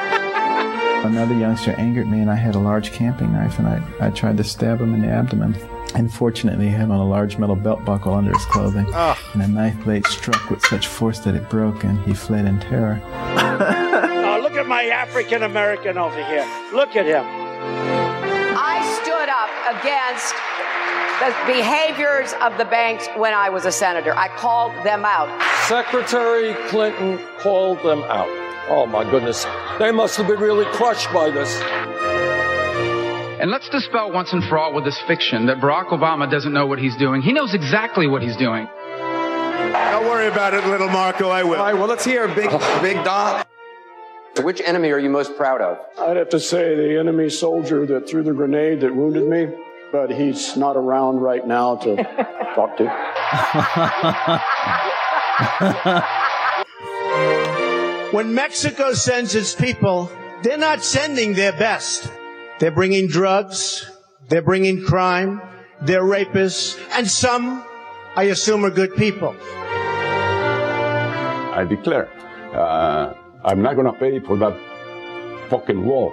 [1.04, 4.36] Another youngster angered me, and I had a large camping knife, and I, I tried
[4.36, 5.56] to stab him in the abdomen.
[5.94, 9.18] And fortunately, he had on a large metal belt buckle under his clothing, ah.
[9.32, 12.60] and the knife blade struck with such force that it broke, and he fled in
[12.60, 13.00] terror.
[14.32, 16.46] Oh, look at my African American over here.
[16.72, 17.22] Look at him.
[17.22, 20.34] I stood up against
[21.20, 24.16] the behaviors of the banks when I was a senator.
[24.16, 25.28] I called them out.
[25.68, 28.41] Secretary Clinton called them out.
[28.74, 29.44] Oh my goodness.
[29.78, 31.60] They must have been really crushed by this.
[33.38, 36.64] And let's dispel once and for all with this fiction that Barack Obama doesn't know
[36.64, 37.20] what he's doing.
[37.20, 38.66] He knows exactly what he's doing.
[38.88, 41.28] Don't worry about it, little Marco.
[41.28, 41.56] I will.
[41.56, 42.80] All right, well, let's hear a Big oh.
[42.80, 43.44] Big Don.
[44.40, 45.78] Which enemy are you most proud of?
[45.98, 49.54] I'd have to say the enemy soldier that threw the grenade that wounded me,
[49.92, 51.96] but he's not around right now to
[52.54, 52.88] talk to.
[58.12, 60.10] When Mexico sends its people,
[60.42, 62.12] they're not sending their best.
[62.58, 63.90] They're bringing drugs.
[64.28, 65.40] They're bringing crime.
[65.80, 66.78] They're rapists.
[66.92, 67.64] And some,
[68.14, 69.34] I assume, are good people.
[71.54, 72.10] I declare,
[72.54, 73.14] uh,
[73.46, 74.58] I'm not going to pay for that
[75.48, 76.12] fucking wall.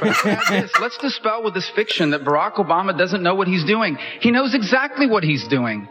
[0.00, 3.64] But add this, let's dispel with this fiction that Barack Obama doesn't know what he's
[3.64, 3.96] doing.
[4.18, 5.86] He knows exactly what he's doing.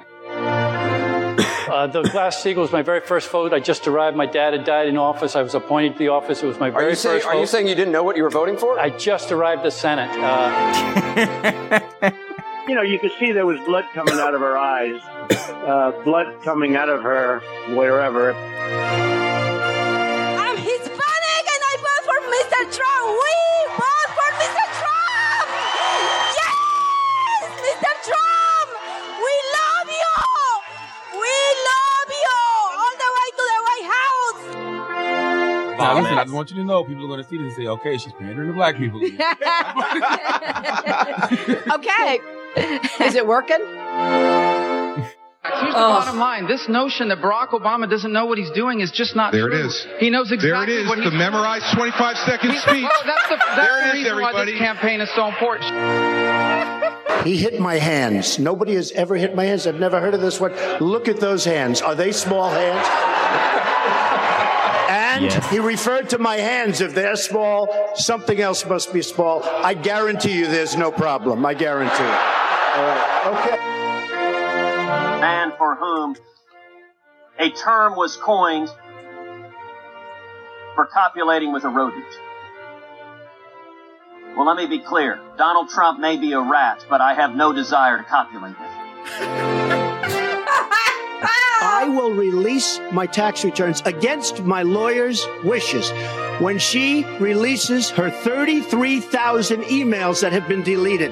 [1.68, 3.54] Uh, the Glass-Steagall was my very first vote.
[3.54, 4.16] I just arrived.
[4.16, 5.36] My dad had died in office.
[5.36, 6.42] I was appointed to the office.
[6.42, 7.40] It was my Are very you saying first Are vote.
[7.42, 8.80] you saying you didn't know what you were voting for?
[8.80, 10.10] I just arrived the Senate.
[10.14, 12.12] Uh,
[12.68, 15.00] You know, you could see there was blood coming out of her eyes,
[15.32, 17.40] uh, blood coming out of her
[17.74, 18.34] wherever.
[35.78, 36.24] Listen, I comments.
[36.26, 38.14] just want you to know people are going to see this and say, okay, she's
[38.14, 39.00] pandering to black people.
[41.72, 42.20] okay.
[43.06, 43.58] Is it working?
[45.48, 46.48] Here's the bottom line.
[46.48, 49.52] This notion that Barack Obama doesn't know what he's doing is just not There it
[49.52, 49.68] true.
[49.68, 49.88] is.
[50.00, 50.76] He knows exactly what it is.
[50.76, 52.86] There it is, what the he's memorized 25 second speech.
[52.86, 54.52] Oh, that's the, that's There the it is, reason why everybody.
[54.54, 57.26] this campaign is so important.
[57.26, 58.40] He hit my hands.
[58.40, 59.66] Nobody has ever hit my hands.
[59.68, 60.54] I've never heard of this one.
[60.80, 61.82] Look at those hands.
[61.82, 62.88] Are they small hands?
[64.90, 65.50] And Yes.
[65.50, 66.80] he referred to my hands.
[66.82, 69.44] If they're small, something else must be small.
[69.44, 71.46] I guarantee you there's no problem.
[71.46, 72.04] I guarantee.
[72.04, 73.28] All right.
[73.28, 73.58] Okay.
[75.20, 76.16] man for whom
[77.40, 78.70] a term was coined
[80.76, 82.06] for copulating with a rodent.
[84.36, 85.20] Well, let me be clear.
[85.38, 89.87] Donald Trump may be a rat, but I have no desire to copulate with him.
[91.70, 95.92] I will release my tax returns against my lawyer's wishes
[96.40, 101.12] when she releases her 33,000 emails that have been deleted.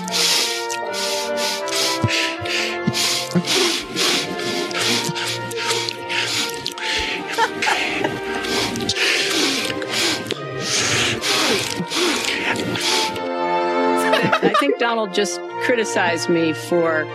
[14.60, 17.06] think Donald just criticized me for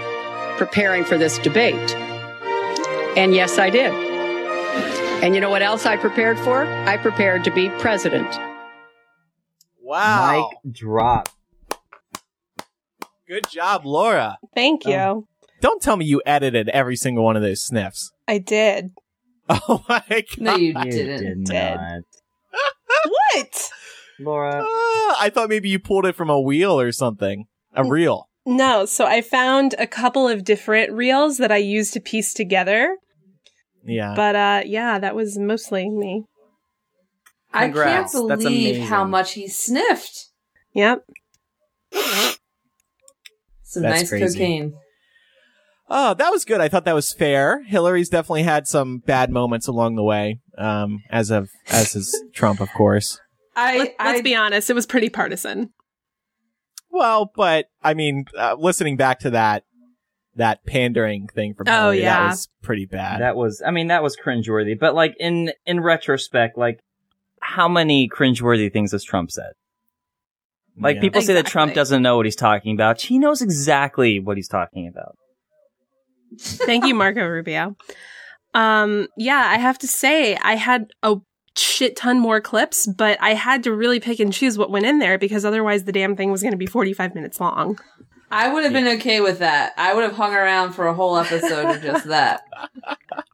[0.57, 1.95] preparing for this debate.
[3.16, 3.92] And yes, I did.
[5.22, 6.64] And you know what else I prepared for?
[6.64, 8.38] I prepared to be president.
[9.80, 10.51] Wow.
[10.64, 11.28] Mic drop.
[13.28, 14.38] Good job, Laura.
[14.55, 14.90] Thank oh.
[14.90, 15.28] you.
[15.61, 18.12] Don't tell me you edited every single one of those sniffs.
[18.26, 18.90] I did.
[19.68, 20.24] Oh my god.
[20.38, 21.45] No, you You didn't.
[21.45, 21.76] did Dead.
[21.76, 22.03] not.
[23.34, 23.70] What?
[24.20, 24.62] Laura.
[24.64, 27.46] Ah, I thought maybe you pulled it from a wheel or something.
[27.74, 28.28] A reel.
[28.46, 32.96] No, so I found a couple of different reels that I used to piece together.
[33.84, 34.14] Yeah.
[34.14, 36.24] But uh yeah, that was mostly me.
[37.52, 40.28] I can't believe how much he sniffed.
[40.74, 41.04] Yep.
[43.62, 44.38] Some That's nice crazy.
[44.38, 44.74] cocaine.
[45.88, 46.60] Oh, that was good.
[46.60, 47.62] I thought that was fair.
[47.64, 50.40] Hillary's definitely had some bad moments along the way.
[50.56, 53.20] Um, as of as has Trump, of course.
[53.57, 55.72] I, Let, I us be honest, it was pretty partisan.
[56.90, 59.64] Well, but I mean, uh, listening back to that
[60.36, 62.20] that pandering thing from Oh, Hillary, yeah.
[62.24, 63.20] that was pretty bad.
[63.20, 64.78] That was, I mean, that was cringeworthy.
[64.78, 66.80] But like in in retrospect, like
[67.40, 69.52] how many cringeworthy things has Trump said?
[70.76, 71.02] Like Yeah.
[71.02, 73.00] people say that Trump doesn't know what he's talking about.
[73.00, 75.16] He knows exactly what he's talking about.
[76.40, 77.76] Thank you, Marco Rubio.
[78.55, 81.16] Um, yeah, I have to say, I had a
[81.57, 84.98] shit ton more clips, but I had to really pick and choose what went in
[84.98, 87.78] there because otherwise the damn thing was going to be 45 minutes long.
[88.30, 89.74] I would have been okay with that.
[89.76, 92.42] I would have hung around for a whole episode of just that.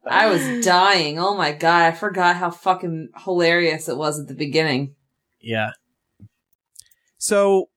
[0.05, 1.17] I was dying.
[1.17, 4.95] Oh my god, I forgot how fucking hilarious it was at the beginning.
[5.39, 5.71] Yeah.
[7.17, 7.69] So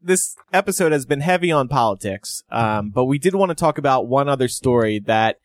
[0.00, 4.06] this episode has been heavy on politics, um, but we did want to talk about
[4.06, 5.36] one other story that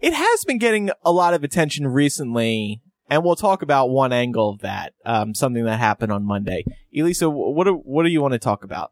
[0.00, 4.50] it has been getting a lot of attention recently, and we'll talk about one angle
[4.50, 6.64] of that, um, something that happened on Monday.
[6.96, 8.90] Elisa, what do, what do you want to talk about?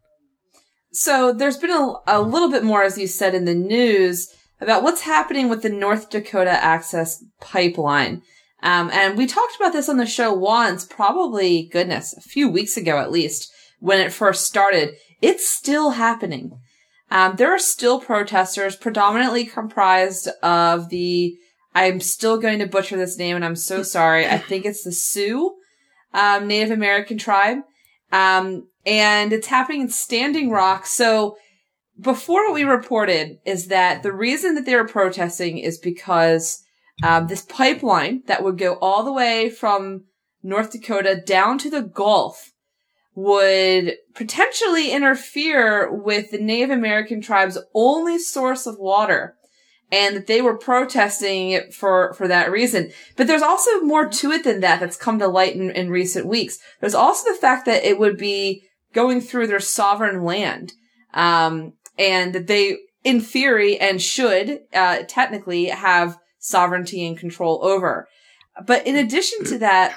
[0.93, 4.83] So there's been a, a little bit more, as you said, in the news about
[4.83, 8.23] what's happening with the North Dakota Access Pipeline.
[8.63, 12.77] Um, and we talked about this on the show once, probably, goodness, a few weeks
[12.77, 14.95] ago at least, when it first started.
[15.21, 16.59] It's still happening.
[17.11, 21.37] Um, there are still protesters, predominantly comprised of the,
[21.75, 24.27] I'm still going to butcher this name and I'm so sorry.
[24.27, 25.57] I think it's the Sioux,
[26.13, 27.59] um, Native American tribe.
[28.13, 30.87] Um, and it's happening in Standing Rock.
[30.87, 31.37] So
[32.01, 36.63] before what we reported is that the reason that they were protesting is because
[37.03, 40.05] um, this pipeline that would go all the way from
[40.43, 42.53] North Dakota down to the Gulf
[43.15, 49.37] would potentially interfere with the Native American tribe's only source of water
[49.93, 52.91] and that they were protesting it for, for that reason.
[53.17, 56.27] But there's also more to it than that that's come to light in, in recent
[56.27, 56.59] weeks.
[56.81, 60.73] There's also the fact that it would be going through their sovereign land.
[61.13, 68.09] Um, and that they, in theory, and should, uh, technically have sovereignty and control over.
[68.67, 69.97] But in addition to that,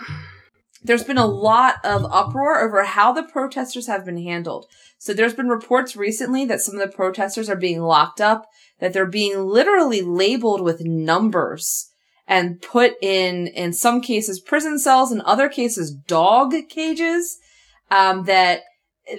[0.84, 4.68] there's been a lot of uproar over how the protesters have been handled.
[4.98, 8.46] So there's been reports recently that some of the protesters are being locked up,
[8.80, 11.90] that they're being literally labeled with numbers
[12.28, 17.38] and put in, in some cases, prison cells, in other cases, dog cages,
[17.90, 18.62] um, that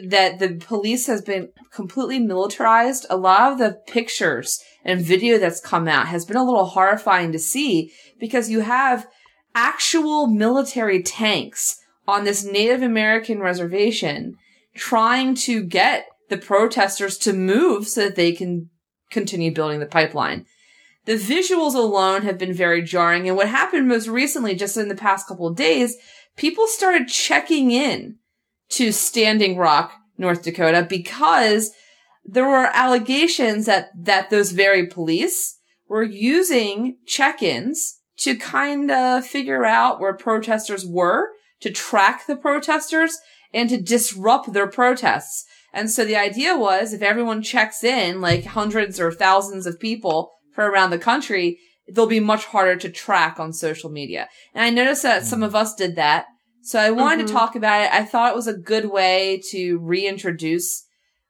[0.04, 3.06] that the police has been completely militarized.
[3.08, 7.32] A lot of the pictures and video that's come out has been a little horrifying
[7.32, 9.06] to see because you have
[9.54, 14.36] actual military tanks on this Native American reservation
[14.78, 18.70] trying to get the protesters to move so that they can
[19.10, 20.46] continue building the pipeline.
[21.04, 23.26] The visuals alone have been very jarring.
[23.26, 25.96] And what happened most recently, just in the past couple of days,
[26.36, 28.16] people started checking in
[28.70, 31.70] to Standing Rock, North Dakota, because
[32.24, 35.58] there were allegations that, that those very police
[35.88, 43.16] were using check-ins to kind of figure out where protesters were, to track the protesters,
[43.52, 45.44] and to disrupt their protests.
[45.72, 50.32] And so the idea was if everyone checks in, like hundreds or thousands of people
[50.54, 51.58] for around the country,
[51.92, 54.28] they'll be much harder to track on social media.
[54.54, 56.26] And I noticed that some of us did that.
[56.62, 57.28] So I wanted Mhm.
[57.28, 57.92] to talk about it.
[57.92, 60.84] I thought it was a good way to reintroduce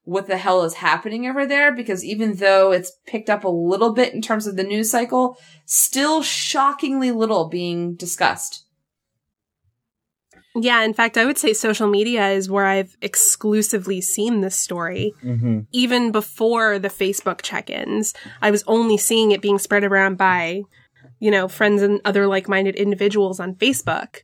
[0.04, 3.92] what the hell is happening over there because even though it's picked up a little
[3.92, 8.64] bit in terms of the news cycle, still shockingly little being discussed.
[10.60, 15.14] Yeah, in fact, I would say social media is where I've exclusively seen this story.
[15.22, 15.60] Mm-hmm.
[15.72, 20.62] Even before the Facebook check ins, I was only seeing it being spread around by,
[21.20, 24.22] you know, friends and other like minded individuals on Facebook.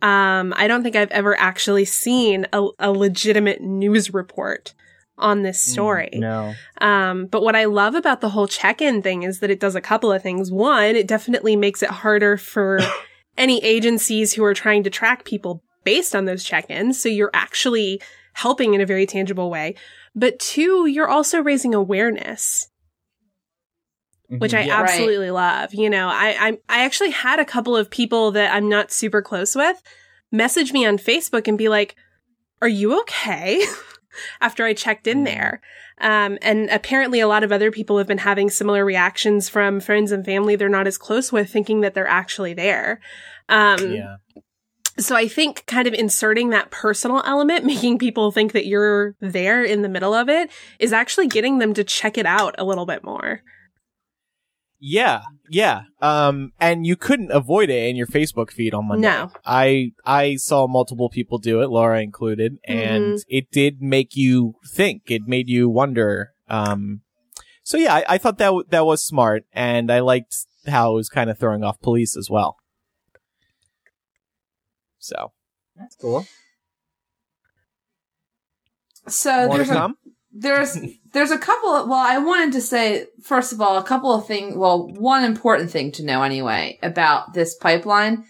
[0.00, 4.74] Um, I don't think I've ever actually seen a, a legitimate news report
[5.18, 6.10] on this story.
[6.14, 6.54] No.
[6.80, 9.80] Um, but what I love about the whole check-in thing is that it does a
[9.80, 10.52] couple of things.
[10.52, 12.78] One, it definitely makes it harder for
[13.38, 17.00] any agencies who are trying to track people based on those check-ins.
[17.00, 18.02] So you're actually
[18.34, 19.74] helping in a very tangible way.
[20.14, 22.68] But two, you're also raising awareness.
[24.28, 24.66] Which I Mhm.
[24.66, 24.80] Yeah.
[24.80, 24.90] Right.
[24.90, 25.72] absolutely love.
[25.72, 29.22] You know, I, I I actually had a couple of people that I'm not super
[29.22, 29.82] close with
[30.30, 31.96] message me on Facebook and be like,
[32.60, 33.64] "Are you okay?"
[34.40, 35.62] After I checked in there,
[36.00, 40.12] um, and apparently a lot of other people have been having similar reactions from friends
[40.12, 43.00] and family they're not as close with, thinking that they're actually there.
[43.48, 44.16] Um, Yeah.
[44.98, 49.62] so I think kind of inserting that personal element, making people think that you're there
[49.62, 52.86] in the middle of it, is actually getting them to check it out a little
[52.86, 53.42] bit more.
[54.80, 55.82] Yeah, yeah.
[56.00, 59.08] Um, and you couldn't avoid it in your Facebook feed on Monday.
[59.08, 59.30] No.
[59.44, 63.24] I I saw multiple people do it, Laura included, and Mhm.
[63.28, 65.10] it did make you think.
[65.10, 66.32] It made you wonder.
[66.48, 67.02] Um,
[67.62, 70.34] so yeah, I, I thought that w- that was smart, and I liked
[70.66, 72.56] how it was kind of throwing off police as well.
[74.98, 75.32] So
[75.76, 76.26] That's cool.
[79.06, 79.96] So More there's a, come?
[80.32, 80.76] There's
[81.12, 84.26] there's a couple of, well I wanted to say first of all a couple of
[84.26, 88.24] things well one important thing to know anyway about this pipeline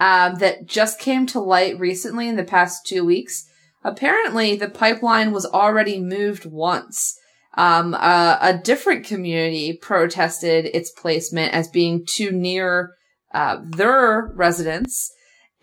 [0.00, 3.48] um, that just came to light recently in the past two weeks.
[3.82, 7.18] Apparently the pipeline was already moved once.
[7.54, 12.92] Um, a, a different community protested its placement as being too near
[13.32, 15.10] uh, their residence.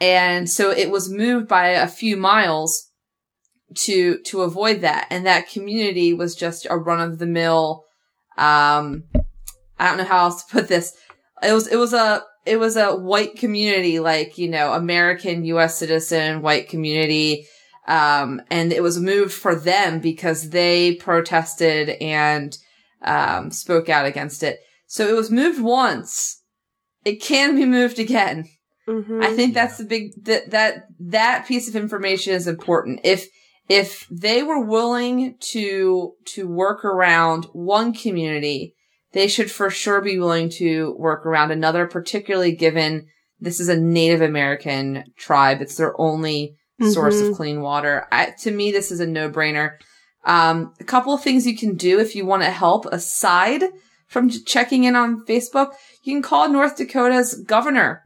[0.01, 2.89] And so it was moved by a few miles
[3.75, 5.07] to to avoid that.
[5.09, 7.85] And that community was just a run of the mill
[8.35, 9.03] um
[9.77, 10.95] i don't know how else to put this.
[11.41, 15.77] It was it was a it was a white community like you know american us
[15.77, 17.47] citizen white community.
[17.87, 22.57] Um and it was moved for them because they protested and
[23.01, 24.59] um spoke out against it.
[24.87, 26.41] So it was moved once.
[27.05, 28.47] It can be moved again.
[28.87, 29.21] Mm-hmm.
[29.21, 33.01] I think that's the big that that that piece of information is important.
[33.03, 33.27] If
[33.69, 38.75] if they were willing to to work around one community,
[39.13, 43.07] they should for sure be willing to work around another, particularly given
[43.39, 45.61] this is a Native American tribe.
[45.61, 46.55] It's their only
[46.91, 47.29] source Mhm.
[47.29, 48.07] of clean water.
[48.11, 49.73] I, to me, this is a no brainer.
[50.25, 53.63] Um, a couple of things you can do if you want to help aside
[54.07, 55.73] from checking in on Facebook.
[56.03, 58.02] You can call North Dakota's governor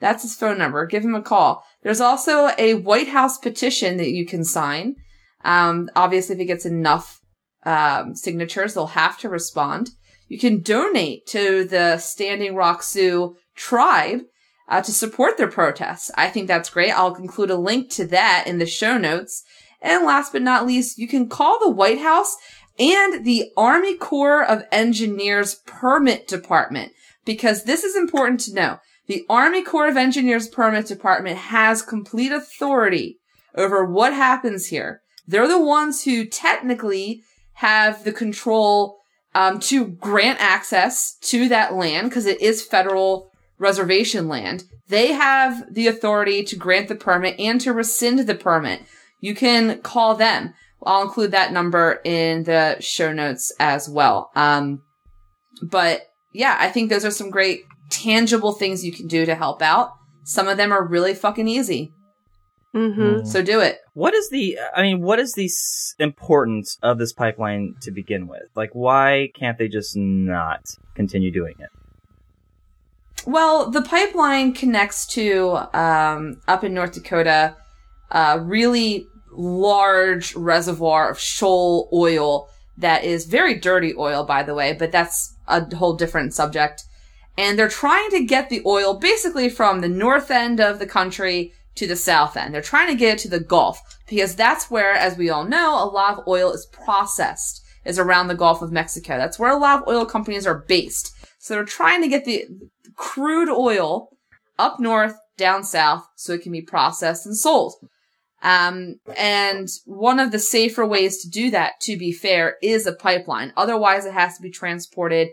[0.00, 0.84] That's his phone number.
[0.86, 1.64] Give him a call.
[1.82, 4.96] There's also a White House petition that you can sign.
[5.44, 7.20] Um, obviously, if he gets enough
[7.64, 9.90] um, signatures, they'll have to respond.
[10.26, 14.22] You can donate to the Standing Rock Sioux tribe
[14.68, 16.10] uh, to support their protests.
[16.16, 16.92] I think that's great.
[16.92, 19.42] I'll include a link to that in the show notes.
[19.82, 22.36] And last but not least, you can call the White House
[22.78, 26.92] and the Army Corps of Engineers Permit Department
[27.24, 28.78] because this is important to know.
[29.06, 33.18] The Army Corps of Engineers Permit Department has complete authority
[33.54, 35.02] over what happens here.
[35.26, 37.22] They're the ones who technically
[37.54, 38.98] have the control
[39.34, 43.29] um, to grant access to that land because it is federal
[43.60, 44.64] reservation land.
[44.88, 48.82] They have the authority to grant the permit and to rescind the permit.
[49.20, 50.54] You can call them.
[50.82, 54.30] I'll include that number in the show notes as well.
[54.34, 54.82] Um,
[55.62, 59.60] but yeah, I think those are some great tangible things you can do to help
[59.62, 59.92] out.
[60.24, 61.92] Some of them are really fucking easy.
[62.74, 63.26] Mm-hmm.
[63.26, 63.78] So do it.
[63.94, 64.58] What is the?
[64.74, 68.44] I mean, what is the s- importance of this pipeline to begin with?
[68.54, 70.62] Like, why can't they just not
[70.94, 71.68] continue doing it?
[73.26, 77.56] Well, the pipeline connects to um, up in North Dakota
[78.10, 82.48] a really large reservoir of shale oil
[82.78, 86.84] that is very dirty oil, by the way, but that's a whole different subject.
[87.36, 91.52] And they're trying to get the oil basically from the north end of the country
[91.76, 92.54] to the south end.
[92.54, 95.82] They're trying to get it to the Gulf because that's where, as we all know,
[95.82, 99.16] a lot of oil is processed, is around the Gulf of Mexico.
[99.16, 101.14] That's where a lot of oil companies are based.
[101.38, 102.46] So they're trying to get the
[103.00, 104.10] crude oil
[104.58, 107.74] up north, down south, so it can be processed and sold.
[108.42, 112.92] Um, and one of the safer ways to do that, to be fair, is a
[112.92, 113.52] pipeline.
[113.56, 115.28] Otherwise, it has to be transported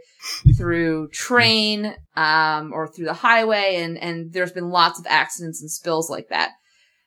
[0.57, 3.77] through train, um, or through the highway.
[3.77, 6.51] And, and there's been lots of accidents and spills like that.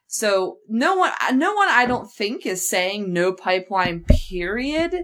[0.06, 4.94] So no one, no one I don't think is saying no pipeline period.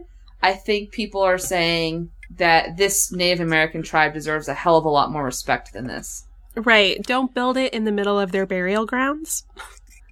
[0.42, 4.90] I think people are saying that this Native American tribe deserves a hell of a
[4.90, 6.24] lot more respect than this.
[6.54, 7.02] Right.
[7.02, 9.44] Don't build it in the middle of their burial grounds.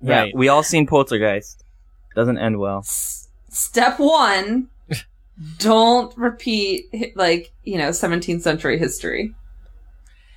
[0.01, 1.65] Yeah, we all seen Poltergeist.
[2.15, 2.83] Doesn't end well.
[3.49, 4.69] Step one,
[5.59, 9.35] don't repeat like, you know, 17th century history.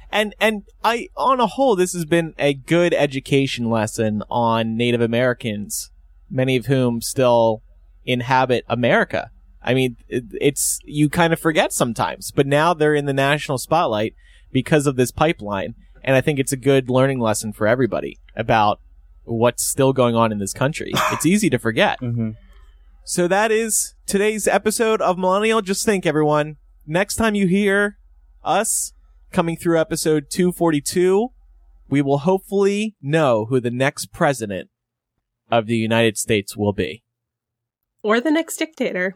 [0.10, 5.02] And and I on a whole this has been a good education lesson on Native
[5.02, 5.92] Americans,
[6.30, 7.62] many of whom still
[8.06, 9.32] inhabit America.
[9.62, 13.58] I mean, it, it's you kind of forget sometimes, but now they're in the national
[13.58, 14.16] spotlight
[14.52, 18.80] because of this pipeline, and I think it's a good learning lesson for everybody about
[19.24, 20.92] what's still going on in this country.
[21.12, 22.00] It's easy to forget.
[22.00, 22.32] Mm-hmm.
[23.04, 25.62] So that is today's episode of Millennial.
[25.62, 27.98] Just think, everyone, next time you hear
[28.44, 28.94] us
[29.32, 31.30] coming through episode 242,
[31.90, 34.70] we will hopefully know who the next president
[35.50, 37.04] of the United States will be.
[38.04, 39.16] Or the next dictator.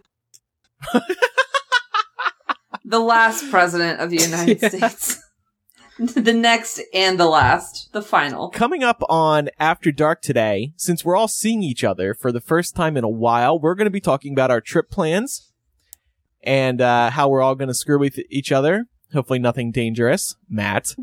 [2.84, 5.22] The last president of the United States.
[5.98, 7.90] the next and the last.
[7.94, 8.50] The final.
[8.50, 12.76] Coming up on After Dark today, since we're all seeing each other for the first
[12.76, 15.54] time in a while, we're going to be talking about our trip plans
[16.44, 18.86] and uh, how we're all going to screw with each other.
[19.14, 20.36] Hopefully, nothing dangerous.
[20.50, 20.96] Matt.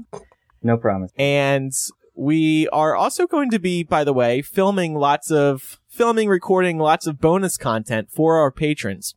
[0.63, 1.13] No promise.
[1.17, 1.73] And
[2.15, 7.07] we are also going to be, by the way, filming lots of filming, recording lots
[7.07, 9.15] of bonus content for our patrons.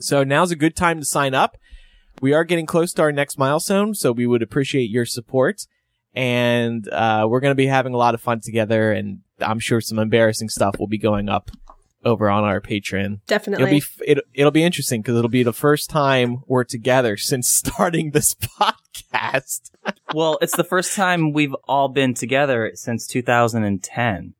[0.00, 1.56] So now's a good time to sign up.
[2.20, 5.66] We are getting close to our next milestone, so we would appreciate your support.
[6.14, 9.80] And uh, we're going to be having a lot of fun together, and I'm sure
[9.80, 11.50] some embarrassing stuff will be going up
[12.04, 13.20] over on our Patreon.
[13.26, 13.64] Definitely.
[13.64, 17.16] It'll be f- it, it'll be interesting because it'll be the first time we're together
[17.16, 19.70] since starting this podcast.
[20.14, 24.34] well, it's the first time we've all been together since 2010.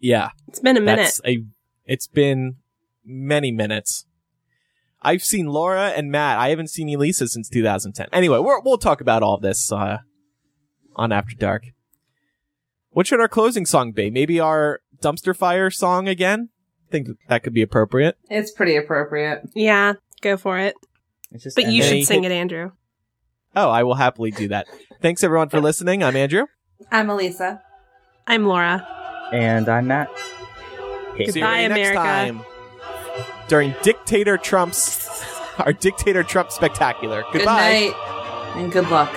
[0.00, 1.02] Yeah, It's been a minute.
[1.02, 1.44] That's a.
[1.84, 2.56] It's been
[3.08, 4.06] many minutes.
[5.00, 6.38] I've seen Laura and Matt.
[6.38, 8.08] I haven't seen Elisa since 2010.
[8.12, 9.98] Anyway, we're, we'll talk about all this uh,
[10.96, 11.64] on After Dark.
[12.90, 14.10] What should our closing song be?
[14.10, 16.48] Maybe our dumpster fire song again.
[16.88, 18.16] I think that could be appropriate.
[18.28, 19.42] It's pretty appropriate.
[19.54, 20.74] Yeah, go for it.
[21.30, 22.72] It's just But you should sing it, Andrew.
[23.54, 24.66] Oh, I will happily do that.
[25.00, 26.02] Thanks everyone for listening.
[26.02, 26.46] I'm Andrew.
[26.90, 27.62] I'm Elisa.
[28.26, 28.86] I'm Laura.
[29.32, 30.10] And I'm Matt.
[31.16, 32.44] See you Goodbye, next America.
[33.18, 35.24] Time during Dictator Trump's
[35.58, 37.24] our Dictator Trump spectacular.
[37.32, 37.92] Good night
[38.56, 39.12] and good luck.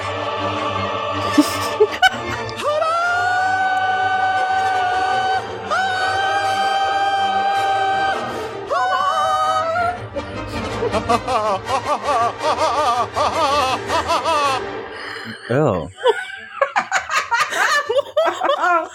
[15.53, 15.89] Oh.
[18.25, 18.89] wow.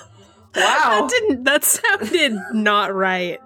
[0.54, 3.40] That didn't that sounded not right.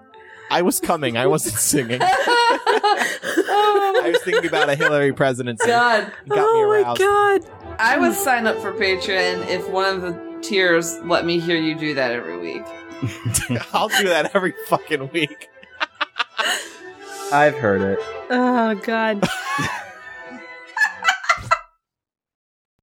[0.51, 1.15] I was coming.
[1.17, 1.99] I wasn't singing.
[2.01, 4.01] Oh.
[4.03, 5.65] I was thinking about a Hillary presidency.
[5.65, 6.11] God.
[6.25, 6.99] It got me oh aroused.
[6.99, 7.41] God.
[7.79, 11.75] I would sign up for Patreon if one of the tiers let me hear you
[11.75, 12.63] do that every week.
[13.73, 15.49] I'll do that every fucking week.
[17.31, 17.99] I've heard it.
[18.29, 19.25] Oh god.